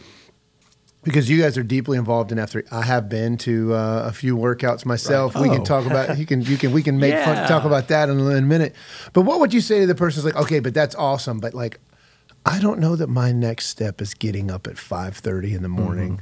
[1.06, 2.70] because you guys are deeply involved in F3.
[2.70, 5.34] I have been to uh, a few workouts myself.
[5.34, 5.64] We can Oh.
[5.64, 8.28] talk about you can you can we can make fun talk about that in, a-
[8.30, 8.74] in a minute.
[9.14, 11.54] But what would you say to the person who's like, okay, but that's awesome, but
[11.54, 11.80] like,
[12.44, 15.68] I don't know that my next step is getting up at five thirty in the
[15.70, 16.20] morning.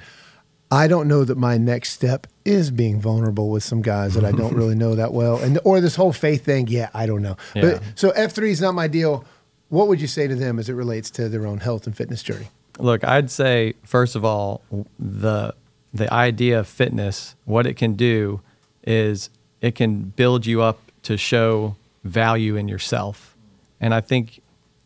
[0.70, 4.33] I don't know that my next step is being vulnerable with some guys that I
[4.33, 6.66] don't really know that well, and or this whole faith thing.
[6.68, 7.37] Yeah, I don't know.
[7.55, 7.62] Yeah.
[7.62, 9.25] But so F three is not my deal.
[9.68, 12.23] What would you say to them as it relates to their own health and fitness
[12.23, 12.49] journey?
[12.78, 14.62] Look, I'd say first of all,
[14.98, 15.54] the
[15.92, 18.40] the idea of fitness, what it can do
[18.82, 23.37] is it can build you up to show value in yourself,
[23.80, 24.40] and I think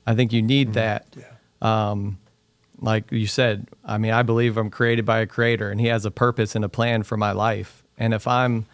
[0.07, 1.07] I think you need that.
[1.17, 1.91] Yeah.
[1.91, 2.19] Um,
[2.81, 6.05] like you said, I mean, I believe I'm created by a creator, and He has
[6.05, 7.83] a purpose and a plan for my life.
[7.97, 8.67] And if I'm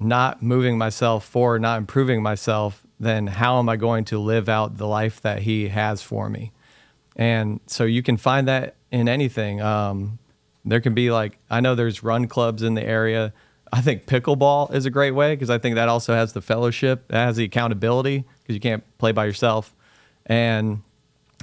[0.00, 4.76] not moving myself forward, not improving myself, then how am I going to live out
[4.78, 6.52] the life that He has for me?
[7.16, 9.60] And so you can find that in anything.
[9.60, 10.18] Um,
[10.64, 13.32] there can be like, I know there's run clubs in the area.
[13.72, 17.08] I think pickleball is a great way because I think that also has the fellowship,
[17.08, 19.74] that has the accountability because you can't play by yourself.
[20.26, 20.82] And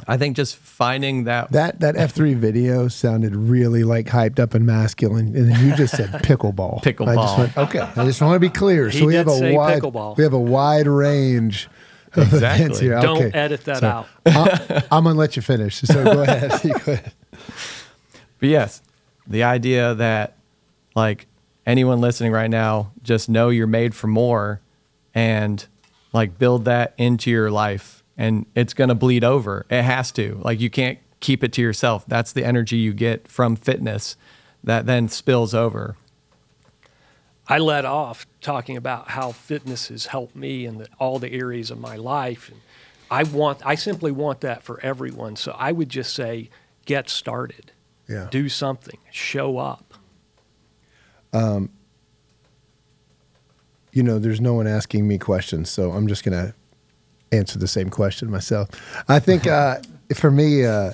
[0.08, 4.54] I think just finding that That that F three video sounded really like hyped up
[4.54, 6.80] and masculine, and you just said pickleball.
[6.80, 7.38] I just Pickleball.
[7.38, 8.90] went, okay, I just want to be clear.
[8.90, 10.18] He so we did have a say wide pickleball.
[10.18, 11.72] we have a wide range of
[12.16, 12.38] Exactly.
[12.66, 13.00] events here.
[13.02, 13.38] Don't okay.
[13.38, 14.08] edit that So, out.
[14.26, 15.80] I, I'm gonna let you finish.
[15.82, 16.52] So go ahead.
[16.62, 17.12] Go ahead.
[18.40, 18.82] But yes,
[19.28, 20.36] the idea that
[20.96, 21.28] like
[21.66, 24.60] anyone listening right now, just know you're made for more
[25.14, 25.66] and
[26.12, 29.66] like build that into your life and it's going to bleed over.
[29.70, 30.40] It has to.
[30.44, 32.04] Like you can't keep it to yourself.
[32.08, 34.16] That's the energy you get from fitness
[34.64, 35.96] that then spills over.
[37.48, 41.72] I led off talking about how fitness has helped me in the, all the areas
[41.72, 42.50] of my life.
[42.50, 42.62] And
[43.10, 45.36] I want, I simply want that for everyone.
[45.36, 46.50] So I would just say,
[46.86, 47.72] get started.
[48.08, 48.28] Yeah.
[48.30, 48.98] Do something.
[49.12, 49.94] Show up.
[51.34, 51.70] Um,
[53.92, 56.54] you know, there's no one asking me questions, so I'm just gonna
[57.32, 58.70] answer the same question myself.
[59.08, 59.80] I think uh,
[60.16, 60.92] for me, uh,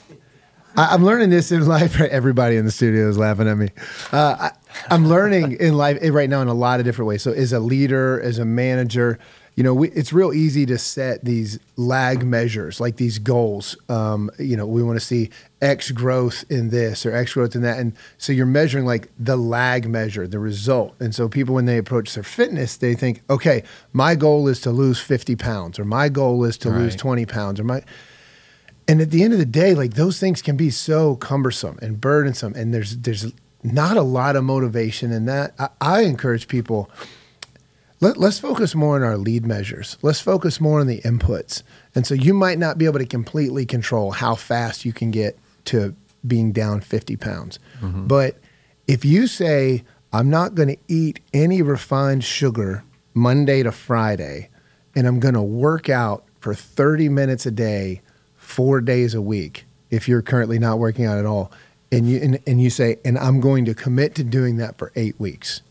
[0.75, 1.99] I, I'm learning this in life.
[1.99, 3.69] Everybody in the studio is laughing at me.
[4.11, 4.51] Uh, I,
[4.89, 7.21] I'm learning in life eh, right now in a lot of different ways.
[7.21, 9.19] So, as a leader, as a manager,
[9.55, 13.75] you know, we, it's real easy to set these lag measures, like these goals.
[13.89, 17.63] Um, you know, we want to see X growth in this or X growth in
[17.63, 20.95] that, and so you're measuring like the lag measure, the result.
[20.99, 23.63] And so people, when they approach their fitness, they think, okay,
[23.93, 27.59] my goal is to lose 50 pounds, or my goal is to lose 20 pounds,
[27.59, 27.83] or my
[28.87, 31.99] and at the end of the day, like those things can be so cumbersome and
[31.99, 33.33] burdensome, and there's there's
[33.73, 35.53] not a lot of motivation in that.
[35.59, 36.89] I, I encourage people.
[37.99, 39.97] Let, let's focus more on our lead measures.
[40.01, 41.63] Let's focus more on the inputs.
[41.95, 45.37] And so you might not be able to completely control how fast you can get
[45.65, 47.59] to being down 50 pounds.
[47.81, 48.07] Mm-hmm.
[48.07, 48.37] But
[48.87, 54.49] if you say, I'm not going to eat any refined sugar Monday to Friday,
[54.95, 58.01] and I'm going to work out for 30 minutes a day,
[58.35, 61.51] four days a week, if you're currently not working out at all,
[61.91, 64.91] and you, and, and you say, and I'm going to commit to doing that for
[64.95, 65.61] eight weeks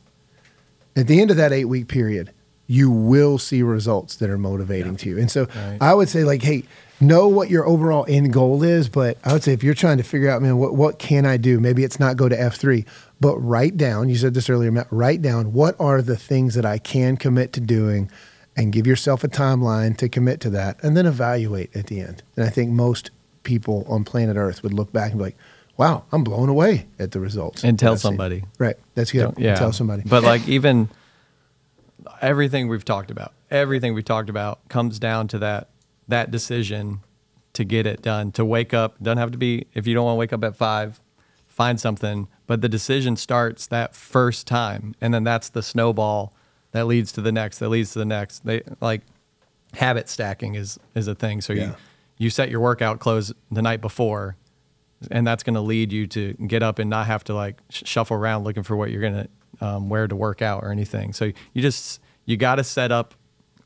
[0.96, 2.32] at the end of that eight week period,
[2.66, 5.18] you will see results that are motivating to you.
[5.18, 5.78] And so Right.
[5.80, 6.64] I would say, like, hey,
[7.00, 8.88] know what your overall end goal is.
[8.88, 11.36] But I would say if you're trying to figure out, man, what, what can I
[11.36, 11.60] do?
[11.60, 12.84] Maybe it's not go to F3,
[13.20, 16.64] but write down, you said this earlier, Matt, write down what are the things that
[16.64, 18.10] I can commit to doing
[18.56, 22.22] and give yourself a timeline to commit to that and then evaluate at the end.
[22.36, 23.10] And I think most
[23.42, 25.36] people on planet Earth would look back and be like,
[25.76, 27.64] wow, I'm blown away at the results.
[27.64, 28.44] And tell that I've seen." somebody.
[28.58, 28.76] Right.
[28.94, 29.22] That's good.
[29.22, 29.54] Don't- yeah.
[29.56, 30.02] Tell somebody.
[30.06, 30.88] But like even
[32.20, 35.68] everything we've talked about, everything we've talked about comes down to that
[36.08, 37.00] that decision
[37.52, 38.30] to get it done.
[38.32, 40.56] To wake up doesn't have to be if you don't want to wake up at
[40.56, 41.00] five,
[41.46, 42.28] find something.
[42.46, 46.32] But the decision starts that first time, and then that's the snowball
[46.72, 48.44] that leads to the next, that leads to the next.
[48.44, 49.02] They like
[49.74, 51.40] habit stacking is is a thing.
[51.40, 51.64] So Yeah.
[51.64, 51.74] you
[52.18, 54.36] you set your workout clothes the night before
[55.10, 57.82] and that's going to lead you to get up and not have to like sh-
[57.86, 59.14] shuffle around looking for what you're going
[59.60, 61.12] to um, wear to work out or anything.
[61.12, 63.14] So you just you got to set up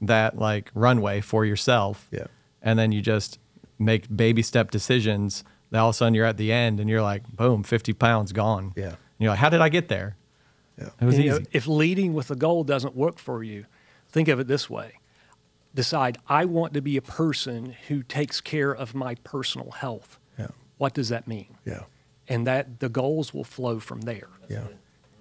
[0.01, 2.09] that like runway for yourself.
[2.11, 2.27] Yeah.
[2.63, 3.39] And then you just
[3.79, 5.45] make baby step decisions.
[5.71, 8.33] That all of a sudden you're at the end and you're like, boom, 50 pounds
[8.33, 8.73] gone.
[8.77, 8.87] Yeah.
[8.89, 10.17] And you're like, how did I get there?
[10.79, 10.89] Yeah.
[11.01, 11.47] It was You know, easy.
[11.53, 13.67] if leading with a goal doesn't work for you,
[14.09, 14.95] think of it this way
[15.75, 20.19] decide, I want to be a person who takes care of my personal health.
[20.81, 20.87] Yeah.
[20.87, 21.57] What does that mean?
[21.65, 21.83] Yeah.
[22.29, 24.29] And that the goals will flow from there.
[24.49, 24.65] Yeah.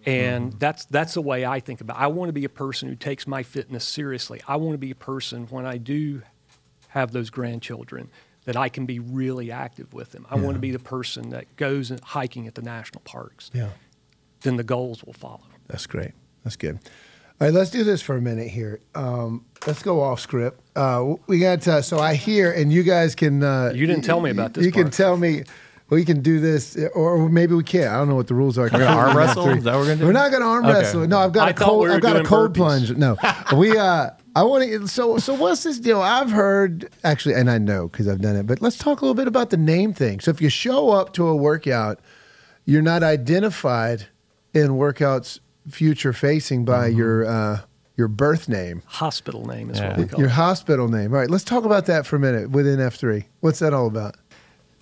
[0.05, 1.97] And that's that's the way I think about.
[1.97, 2.03] It.
[2.03, 4.41] I want to be a person who takes my fitness seriously.
[4.47, 6.21] I want to be a person when I do
[6.89, 8.09] have those grandchildren
[8.45, 10.25] that I can be really active with them.
[10.29, 13.51] I want to be the person that goes hiking at the national parks.
[13.53, 13.69] Yeah.
[14.41, 15.43] Then the goals will follow.
[15.67, 16.13] That's great.
[16.43, 16.79] That's good.
[17.39, 18.79] All right, let's do this for a minute here.
[18.95, 20.59] Um, let's go off script.
[20.79, 23.43] Uh, we got uh, so I hear, and you guys can.
[23.43, 25.43] Uh, You didn't tell me about this You can tell me.
[25.89, 27.87] We can do this, or, or maybe we can't.
[27.91, 28.65] I don't know what the rules are.
[28.65, 29.49] We're gonna arm wrestle?
[29.49, 30.05] Is that what we're gonna do?
[30.05, 30.73] We're not going to arm Okay.
[30.75, 31.07] wrestle.
[31.07, 31.87] No, I've got I a cold.
[31.87, 32.55] we I've got a cold burpees.
[32.57, 32.91] plunge.
[32.95, 33.17] No,
[33.57, 33.75] we.
[33.75, 34.87] Uh, I want to.
[34.87, 35.99] So, so what's this deal?
[35.99, 38.45] I've heard actually, and I know because I've done it.
[38.45, 40.19] But let's talk a little bit about the name thing.
[40.19, 41.99] So, if you show up to a workout,
[42.65, 44.05] you're not identified
[44.53, 45.39] in workouts
[45.71, 46.97] future facing by Mm-hmm.
[46.99, 47.59] your uh,
[47.99, 49.89] your birth name, Hospital name is Yeah.
[49.89, 50.33] what we call your it.
[50.33, 51.13] hospital name.
[51.13, 53.25] All right, let's talk about that for a minute within F three.
[53.41, 54.15] What's that all about?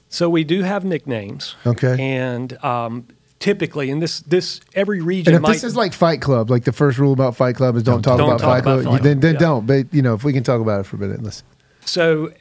[0.08, 1.56] So we do have nicknames.
[1.66, 1.98] Okay.
[2.00, 3.08] And um,
[3.40, 6.64] typically, in this this every region And if might this is like Fight Club, like
[6.64, 8.94] the first rule about Fight Club is don't, talk don't about talk Fight about Club,
[8.94, 9.40] Fight then, Club, then yeah.
[9.40, 9.68] don't.
[9.68, 11.44] But you know, if we can talk about it for a minute, let's.
[11.84, 12.32] So,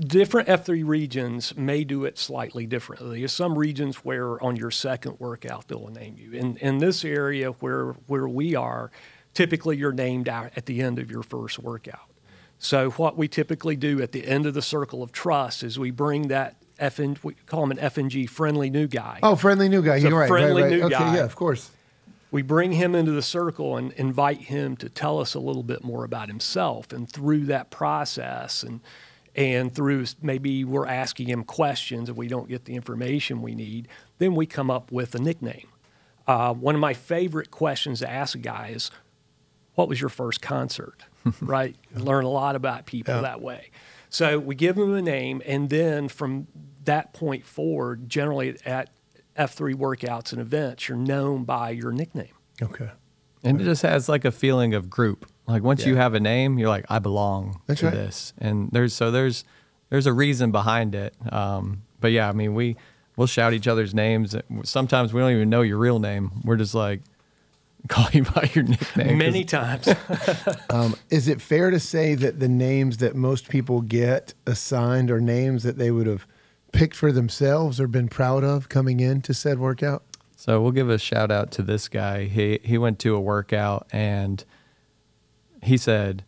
[0.00, 3.18] different F3 regions may do it slightly differently.
[3.20, 6.32] There's some regions where on your second workout they'll name you.
[6.32, 8.90] In in this area where where we are,
[9.34, 12.08] typically you're named out at the end of your first workout.
[12.58, 15.90] So what we typically do at the end of the circle of trust is we
[15.90, 19.20] bring that FN, we call him an FNG friendly new guy.
[19.22, 19.96] Oh, friendly new guy.
[19.96, 20.28] You're right.
[20.28, 20.78] friendly right, right.
[20.78, 21.16] new okay, guy.
[21.16, 21.70] yeah, of course.
[22.30, 25.84] we bring him into the circle and invite him to tell us a little bit
[25.84, 28.80] more about himself and through that process and
[29.36, 33.88] and through maybe we're asking him questions and we don't get the information we need
[34.18, 35.68] then we come up with a nickname
[36.26, 38.90] uh, one of my favorite questions to ask a guy is
[39.74, 41.02] what was your first concert
[41.40, 43.20] right learn a lot about people Yeah.
[43.22, 43.70] that way
[44.10, 46.46] so we give them a name and then from
[46.84, 48.90] that point forward generally at
[49.38, 52.28] f3 workouts and events you're known by your nickname
[52.62, 52.88] Okay.
[53.42, 55.26] And it just has like a feeling of group.
[55.46, 57.94] Like once you have a name, you're like, I belong That's to right.
[57.94, 58.32] this.
[58.38, 59.44] And there's so there's
[59.90, 61.14] there's a reason behind it.
[61.30, 62.76] Um, but yeah, I mean we
[63.16, 64.34] we'll shout each other's names.
[64.62, 66.30] Sometimes we don't even know your real name.
[66.44, 67.02] We're just like
[67.88, 69.88] call you by your nickname many times
[70.70, 75.20] Um, is it fair to say that the names that most people get assigned are
[75.20, 76.26] names that they would have
[76.72, 80.02] picked for themselves or been proud of coming into said workout?
[80.36, 82.24] So we'll give a shout out to this guy.
[82.24, 84.44] He he went to a workout and
[85.62, 86.24] he said,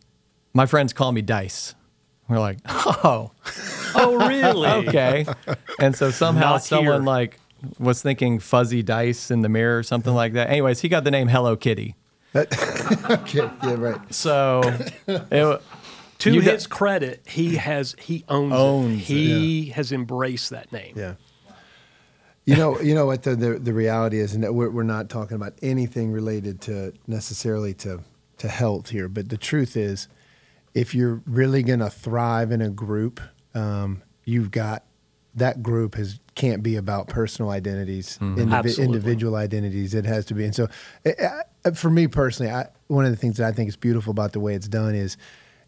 [0.53, 1.75] "My friends call me Dice."
[2.27, 3.31] We're like, "Oh,
[3.95, 5.25] oh really okay."
[5.79, 7.03] And so somehow Not someone here.
[7.03, 7.39] like
[7.79, 10.49] was thinking fuzzy dice in the mirror or something like that.
[10.49, 11.95] Anyways, he got the name Hello Kitty.
[13.09, 14.13] Okay, yeah, right.
[14.13, 14.61] So
[15.07, 15.61] it,
[16.19, 20.49] to You his got- credit he has he owns, Owns it it, he has embraced
[20.51, 21.15] that name Yeah.
[22.45, 25.09] You know, you know what the, the the reality is, and that we're we're not
[25.09, 27.99] talking about anything related to necessarily to
[28.37, 30.07] to health here, but the truth is,
[30.73, 33.19] if you're really going to thrive in a group,
[33.53, 34.85] um, you've got
[35.35, 39.93] that group has can't be about personal identities, indivi- individual identities.
[39.93, 40.69] It has to be, and so
[41.05, 41.11] uh,
[41.65, 44.31] uh, for me personally, I, one of the things that I think is beautiful about
[44.31, 45.17] the way it's done is.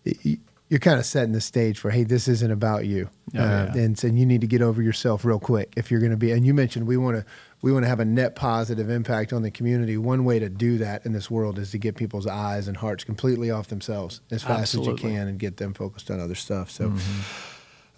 [0.05, 0.37] y-
[0.71, 3.81] You're kind of setting the stage for, hey, this isn't about you, Oh, uh, yeah.
[3.81, 6.31] and saying you need to get over yourself real quick if you're going to be.
[6.31, 7.25] And you mentioned we want to
[7.63, 9.97] we want to have a net positive impact on the community.
[9.97, 13.03] One way to do that in this world is to get people's eyes and hearts
[13.03, 16.69] completely off themselves as fast as you can and get them focused on other stuff.
[16.69, 16.93] So,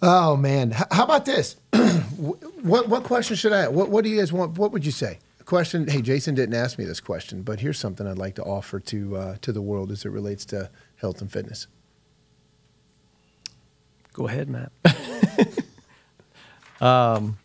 [0.02, 1.56] oh man, H- how about this?
[2.16, 3.68] what what question should I?
[3.68, 4.58] What what do you guys want?
[4.58, 5.18] What would you say?
[5.40, 5.86] A question.
[5.88, 9.16] Hey, Jason didn't ask me this question, but here's something I'd like to offer to
[9.16, 11.66] uh, to the world as it relates to health and fitness.
[14.14, 14.70] go ahead matt
[16.80, 17.38] um,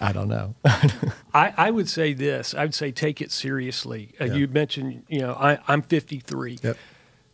[0.00, 0.54] I don't know.
[1.34, 4.34] I, I would say this i would say take it seriously uh, Yeah.
[4.34, 6.76] you mentioned you know I, i'm 53 Yep.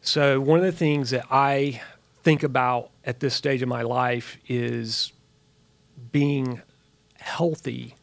[0.01, 1.81] So one of the things that I
[2.25, 5.13] think about at this stage of my life is
[6.11, 6.63] being
[7.19, 7.97] healthy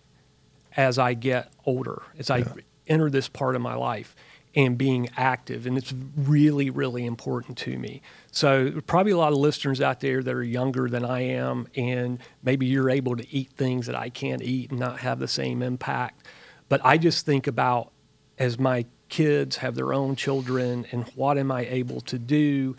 [0.76, 2.46] as I get older, as I
[2.88, 4.16] enter this part of my life
[4.56, 5.68] and being active.
[5.68, 8.02] And it's really, really important to me.
[8.32, 12.20] So probably a lot of listeners out there that are younger than I am, and
[12.44, 15.62] maybe you're able to eat things that I can't eat and not have the same
[15.62, 16.26] impact.
[16.68, 17.92] But I just think about
[18.38, 22.76] as my kids have their own children and what am I able to do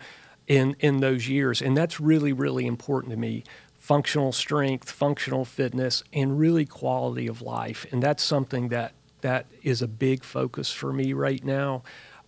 [0.51, 1.61] in in those years.
[1.61, 3.45] And that's really really important to me.
[3.77, 7.85] Functional strength functional fitness and really quality of life.
[7.91, 8.91] And that's something that
[9.21, 11.83] that is a big focus for me right now.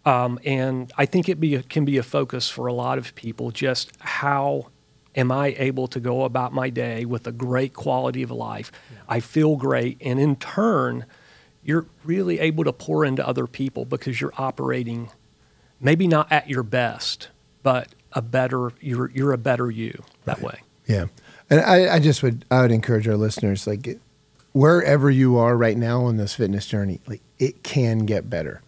[0.06, 3.52] Um, and I think it be can be a focus for a lot of people
[3.52, 4.70] just how
[5.16, 8.72] am I able to go about my day with a great quality of life?
[9.10, 9.98] I feel great.
[10.00, 11.06] And in turn
[11.66, 15.10] you're really able to pour into other people because you're operating
[15.80, 17.30] maybe not at your best,
[17.64, 20.62] but a better you're you're a better you that way.
[20.88, 21.06] Yeah,
[21.50, 24.00] and I, I just would I would encourage our listeners like
[24.54, 28.62] wherever you are right now on this fitness journey, like it can get better,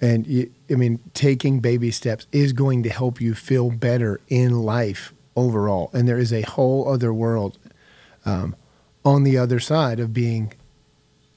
[0.00, 4.60] and you, I mean taking baby steps is going to help you feel better in
[4.60, 5.90] life overall.
[5.92, 7.58] And there is a whole other world
[8.24, 8.54] um,
[9.04, 10.52] on the other side of being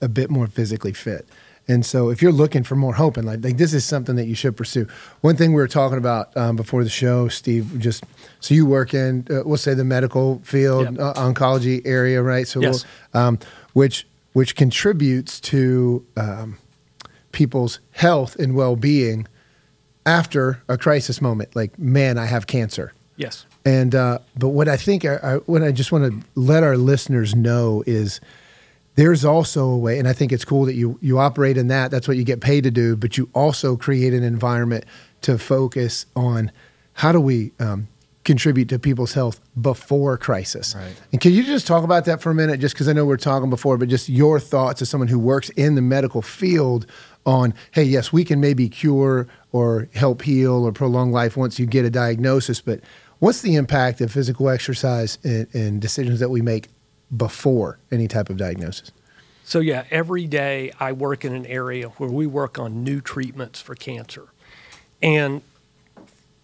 [0.01, 1.27] a bit more physically fit.
[1.69, 4.25] And so, if you're looking for more hope in life, like this is something that
[4.25, 4.87] you should pursue.
[5.21, 8.05] One thing we were talking about um, before the show, Steve, just
[8.39, 10.99] so you work in, uh, we'll say the medical field, Yep.
[10.99, 12.47] uh, oncology area, right?
[12.47, 12.85] So, Yes.
[13.13, 13.39] we'll, um,
[13.73, 16.57] which which contributes to um,
[17.31, 19.27] people's health and well being
[20.05, 21.55] after a crisis moment.
[21.55, 22.93] Like, man, I have cancer.
[23.17, 23.45] Yes.
[23.65, 26.77] And uh, but what I think, I, I, what I just want to let our
[26.77, 28.21] listeners know is
[28.97, 31.91] there's also a way, and I think it's cool that you you operate in that.
[31.91, 32.97] That's what you get paid to do.
[32.97, 34.85] But you also create an environment
[35.21, 36.51] to focus on
[36.93, 37.87] how do we um,
[38.23, 40.75] contribute to people's health before crisis.
[40.75, 41.01] Right.
[41.11, 43.17] And can you just talk about that for a minute, just because I know we're
[43.17, 46.87] talking before, but just your thoughts as someone who works in the medical field
[47.25, 51.67] on, hey, yes, we can maybe cure or help heal or prolong life once you
[51.67, 52.79] get a diagnosis, but
[53.19, 56.67] what's the impact of physical exercise and, and decisions that we make
[57.15, 58.91] before any type of diagnosis?
[59.43, 63.61] So yeah, every day I work in an area where we work on new treatments
[63.61, 64.27] for cancer,
[65.01, 65.41] and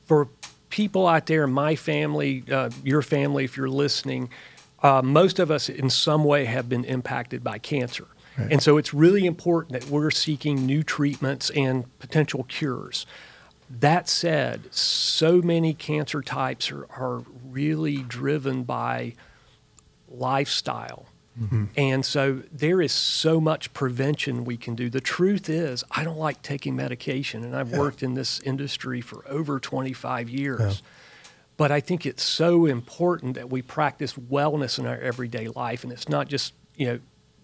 [0.05, 0.29] for
[0.69, 4.29] people out there, my family, uh, your family, if you're listening,
[4.81, 8.07] uh, most of us in some way have been impacted by cancer.
[8.35, 13.05] And so it's really important that we're seeking new treatments and potential cures.
[13.69, 19.13] That said, so many cancer types are, are really driven by
[20.13, 21.05] lifestyle.
[21.39, 21.65] Mm-hmm.
[21.75, 24.89] And so there is so much prevention we can do.
[24.89, 29.23] The truth is, I don't like taking medication, and I've worked in this industry for
[29.27, 30.83] over 25 years.
[31.57, 35.91] But I think it's so important that we practice wellness in our everyday life, and
[35.91, 36.99] it's not just you know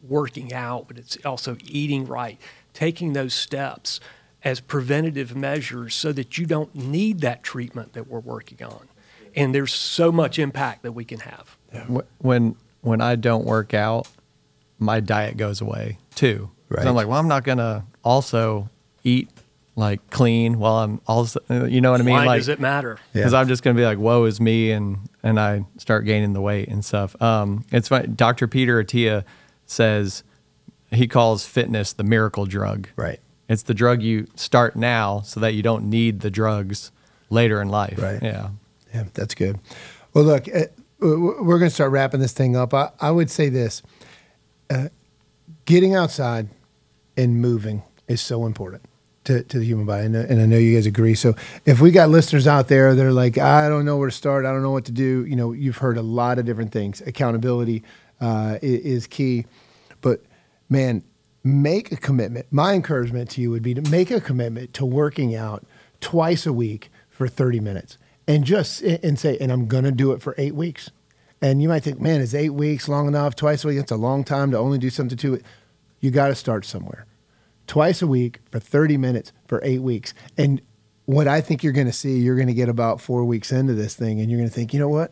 [0.07, 2.39] working out, but it's also eating right,
[2.74, 3.99] taking those steps
[4.43, 8.88] as preventative measures so that you don't need that treatment that we're working on.
[9.36, 11.57] And there's so much impact that we can have.
[11.74, 14.07] Wh- when when I don't work out,
[14.78, 16.49] my diet goes away too.
[16.70, 16.86] Right.
[16.86, 18.70] I'm like, well, I'm not gonna also
[19.03, 19.30] eat
[19.76, 22.13] like clean while I'm also, you know what I mean?
[22.15, 22.97] Why like, does it matter?
[23.13, 23.22] Yeah.
[23.22, 26.41] because I'm just gonna be like, woe is me, and and I start gaining the
[26.41, 27.20] weight and stuff.
[27.22, 28.07] Um, it's funny.
[28.07, 28.47] Dr.
[28.47, 29.24] Peter Attia
[29.65, 30.24] says
[30.91, 32.88] he calls fitness the miracle drug.
[32.95, 33.20] Right.
[33.47, 36.91] It's the drug you start now so that you don't need the drugs
[37.30, 37.97] later in life.
[38.01, 38.22] Right.
[38.22, 38.49] Yeah.
[38.93, 39.59] Yeah, that's good.
[40.13, 40.67] Well, look, w-
[40.99, 42.73] we're going to start wrapping this thing up.
[42.73, 43.81] I, I would say this
[44.69, 44.89] uh,
[45.65, 46.49] getting outside
[47.15, 48.83] and moving is so important
[49.25, 50.05] to, to the human body.
[50.05, 51.15] And, and I know you guys agree.
[51.15, 51.35] So
[51.65, 54.45] if we got listeners out there that are like, I don't know where to start,
[54.45, 57.01] I don't know what to do, you know, you've heard a lot of different things.
[57.01, 57.83] Accountability
[58.19, 59.45] uh, is key.
[60.01, 60.23] But
[60.69, 61.03] man,
[61.43, 62.47] make a commitment.
[62.51, 65.65] My encouragement to you would be to make a commitment to working out
[66.01, 67.97] twice a week for 30 minutes
[68.30, 70.91] and just and say, and I'm going to do it for eight weeks.
[71.41, 73.36] And you might think, man, is eight weeks long enough?
[73.36, 75.45] Twice a week, that's a long time to only do something to it.
[75.99, 77.07] You got to start somewhere.
[77.65, 80.13] Twice a week for 30 minutes for eight weeks.
[80.38, 80.61] And
[81.05, 83.73] what I think you're going to see, you're going to get about four weeks into
[83.73, 85.11] this thing, and you're going to think, you know what?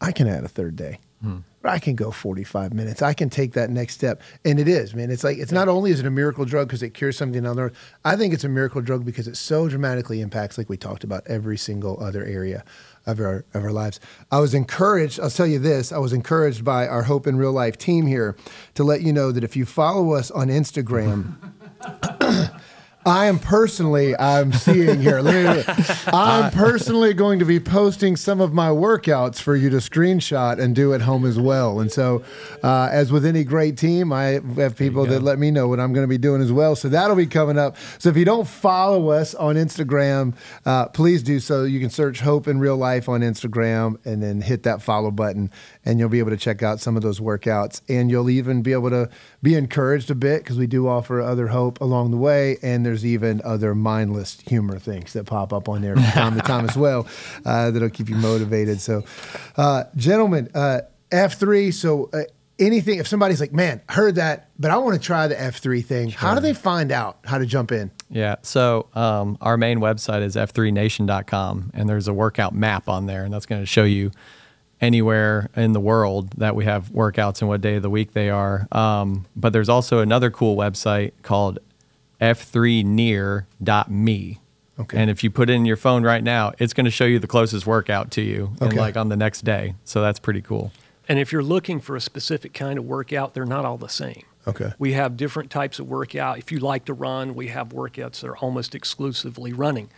[0.00, 0.98] I can add a third day.
[1.22, 1.38] Hmm.
[1.62, 3.02] I can go 45 minutes.
[3.02, 4.22] I can take that next step.
[4.44, 5.10] And it is, man.
[5.10, 7.56] It's like, it's not only is it a miracle drug because it cures something on
[7.56, 7.72] the
[8.04, 11.26] I think it's a miracle drug because it so dramatically impacts, like we talked about,
[11.26, 12.64] every single other area
[13.06, 14.00] of our, of our lives.
[14.30, 17.52] I was encouraged, I'll tell you this, I was encouraged by our Hope in Real
[17.52, 18.36] Life team here
[18.74, 21.34] to let you know that if you follow us on Instagram,
[23.06, 25.20] I am personally, I'm seeing here.
[25.20, 26.08] Look at it.
[26.12, 30.76] I'm personally going to be posting some of my workouts for you to screenshot and
[30.76, 31.80] do at home as well.
[31.80, 32.22] And so,
[32.62, 35.94] uh, as with any great team, I have people that let me know what I'm
[35.94, 36.76] going to be doing as well.
[36.76, 37.76] So that'll be coming up.
[37.98, 40.34] So if you don't follow us on Instagram,
[40.66, 41.64] uh, please do so.
[41.64, 45.50] You can search Hope in Real Life on Instagram and then hit that follow button,
[45.86, 47.80] and you'll be able to check out some of those workouts.
[47.88, 49.08] And you'll even be able to
[49.42, 52.58] be encouraged a bit because we do offer other hope along the way.
[52.62, 56.42] And there's even other mindless humor things that pop up on there from time to
[56.42, 57.06] time as well
[57.46, 58.80] uh, that'll keep you motivated.
[58.80, 59.04] So,
[59.56, 60.80] uh, gentlemen, uh,
[61.12, 61.72] F3.
[61.72, 62.22] So, uh,
[62.58, 66.10] anything, if somebody's like, man, heard that, but I want to try the F3 thing,
[66.10, 67.92] how do they find out how to jump in?
[68.10, 68.36] Yeah.
[68.42, 73.32] So um, our main website is f3nation.com, and there's a workout map on there, and
[73.32, 74.10] that's going to show you
[74.80, 78.30] anywhere in the world that we have workouts and what day of the week they
[78.30, 78.66] are.
[78.72, 81.60] Um, but there's also another cool website called
[82.20, 84.38] f3near.me.
[84.78, 84.98] Okay.
[84.98, 87.18] And if you put it in your phone right now, it's going to show you
[87.18, 89.74] the closest workout to you, and like on the next day.
[89.84, 90.72] So that's pretty cool.
[91.06, 94.22] And if you're looking for a specific kind of workout, they're not all the same.
[94.46, 94.72] Okay.
[94.78, 96.38] We have different types of workout.
[96.38, 99.90] If you like to run, we have workouts that are almost exclusively running.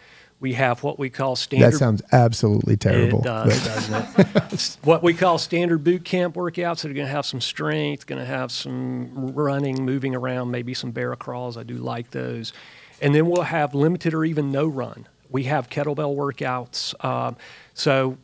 [0.42, 1.70] We have what we call standard.
[1.70, 3.20] That sounds absolutely terrible.
[3.20, 4.52] It does, doesn't it?
[4.52, 8.08] It's what we call standard boot camp workouts that are going to have some strength,
[8.08, 11.56] going to have some running, moving around, maybe some bear crawls.
[11.56, 12.52] I do like those.
[13.00, 15.06] And then we'll have limited or even no run.
[15.30, 16.92] We have kettlebell workouts.
[17.04, 17.36] Um,
[17.72, 18.18] so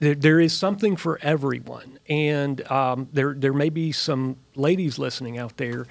[0.00, 1.98] there, there is something for everyone.
[2.10, 5.86] And um, there, there may be some ladies listening out there.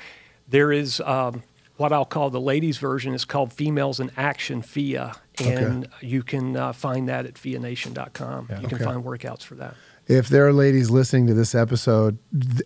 [0.48, 1.42] There is um,
[1.78, 5.14] what I'll call the ladies' version is called Females in Action, FIA.
[5.40, 8.48] And you can uh, find that at fianation.com.
[8.62, 8.84] You can Okay.
[8.84, 9.76] find workouts for that.
[10.08, 12.18] if there are ladies listening to this episode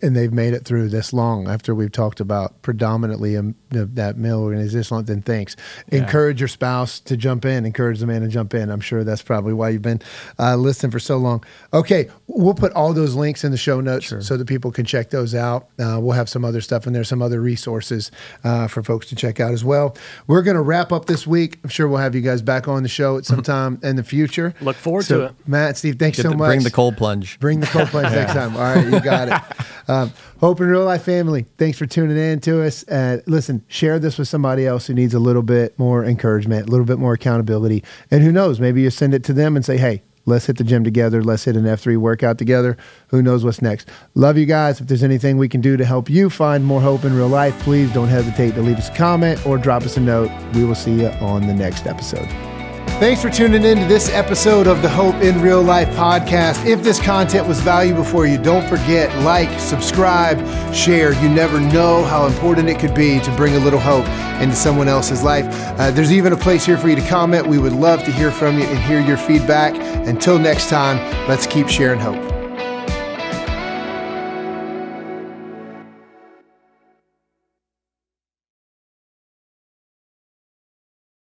[0.02, 4.16] and they've made it through this long after we've talked about predominantly um, th- that
[4.16, 5.54] male organization, then thanks.
[5.92, 7.64] Encourage your spouse to jump in.
[7.64, 8.68] Encourage the man to jump in.
[8.70, 10.00] I'm sure that's probably why you've been
[10.40, 11.44] uh, listening for so long.
[11.72, 15.10] Okay, we'll put all those links in the show notes so that people can check
[15.10, 15.68] those out.
[15.78, 18.10] Uh, we'll have some other stuff in there, some other resources
[18.42, 19.96] uh, for folks to check out as well.
[20.26, 21.58] We're going to wrap up this week.
[21.62, 24.02] I'm sure we'll have you guys back on the show at some time in the
[24.02, 24.54] future.
[24.60, 25.34] Look forward So, to it.
[25.46, 26.48] Matt, Steve, thanks Get so the- much.
[26.48, 27.38] bring the cold plunge.
[27.40, 28.54] Bring the cold plunge next time.
[28.56, 29.56] All right, you got it.
[29.88, 32.82] Um, Hope in Real Life family, thanks for tuning in to us.
[32.88, 36.70] Uh, listen, share this with somebody else who needs a little bit more encouragement, a
[36.72, 37.84] little bit more accountability.
[38.10, 40.64] And who knows, maybe you send it to them and say, hey, let's hit the
[40.64, 41.22] gym together.
[41.22, 42.76] Let's hit an F3 workout together.
[43.08, 43.88] Who knows what's next?
[44.14, 44.80] Love you guys.
[44.80, 47.58] If there's anything we can do to help you find more hope in real life,
[47.60, 50.30] please don't hesitate to leave us a comment or drop us a note.
[50.54, 52.55] We will see you on the next episode.
[52.98, 56.64] Thanks for tuning in to this episode of the Hope in Real Life podcast.
[56.64, 60.38] If this content was valuable for you, don't forget like, subscribe,
[60.74, 61.12] share.
[61.22, 64.06] You never know how important it could be to bring a little hope
[64.40, 65.44] into someone else's life.
[65.78, 67.46] Uh, there's even a place here for you to comment.
[67.46, 69.74] We would love to hear from you and hear your feedback.
[70.08, 70.96] Until next time,
[71.28, 72.35] let's keep sharing hope.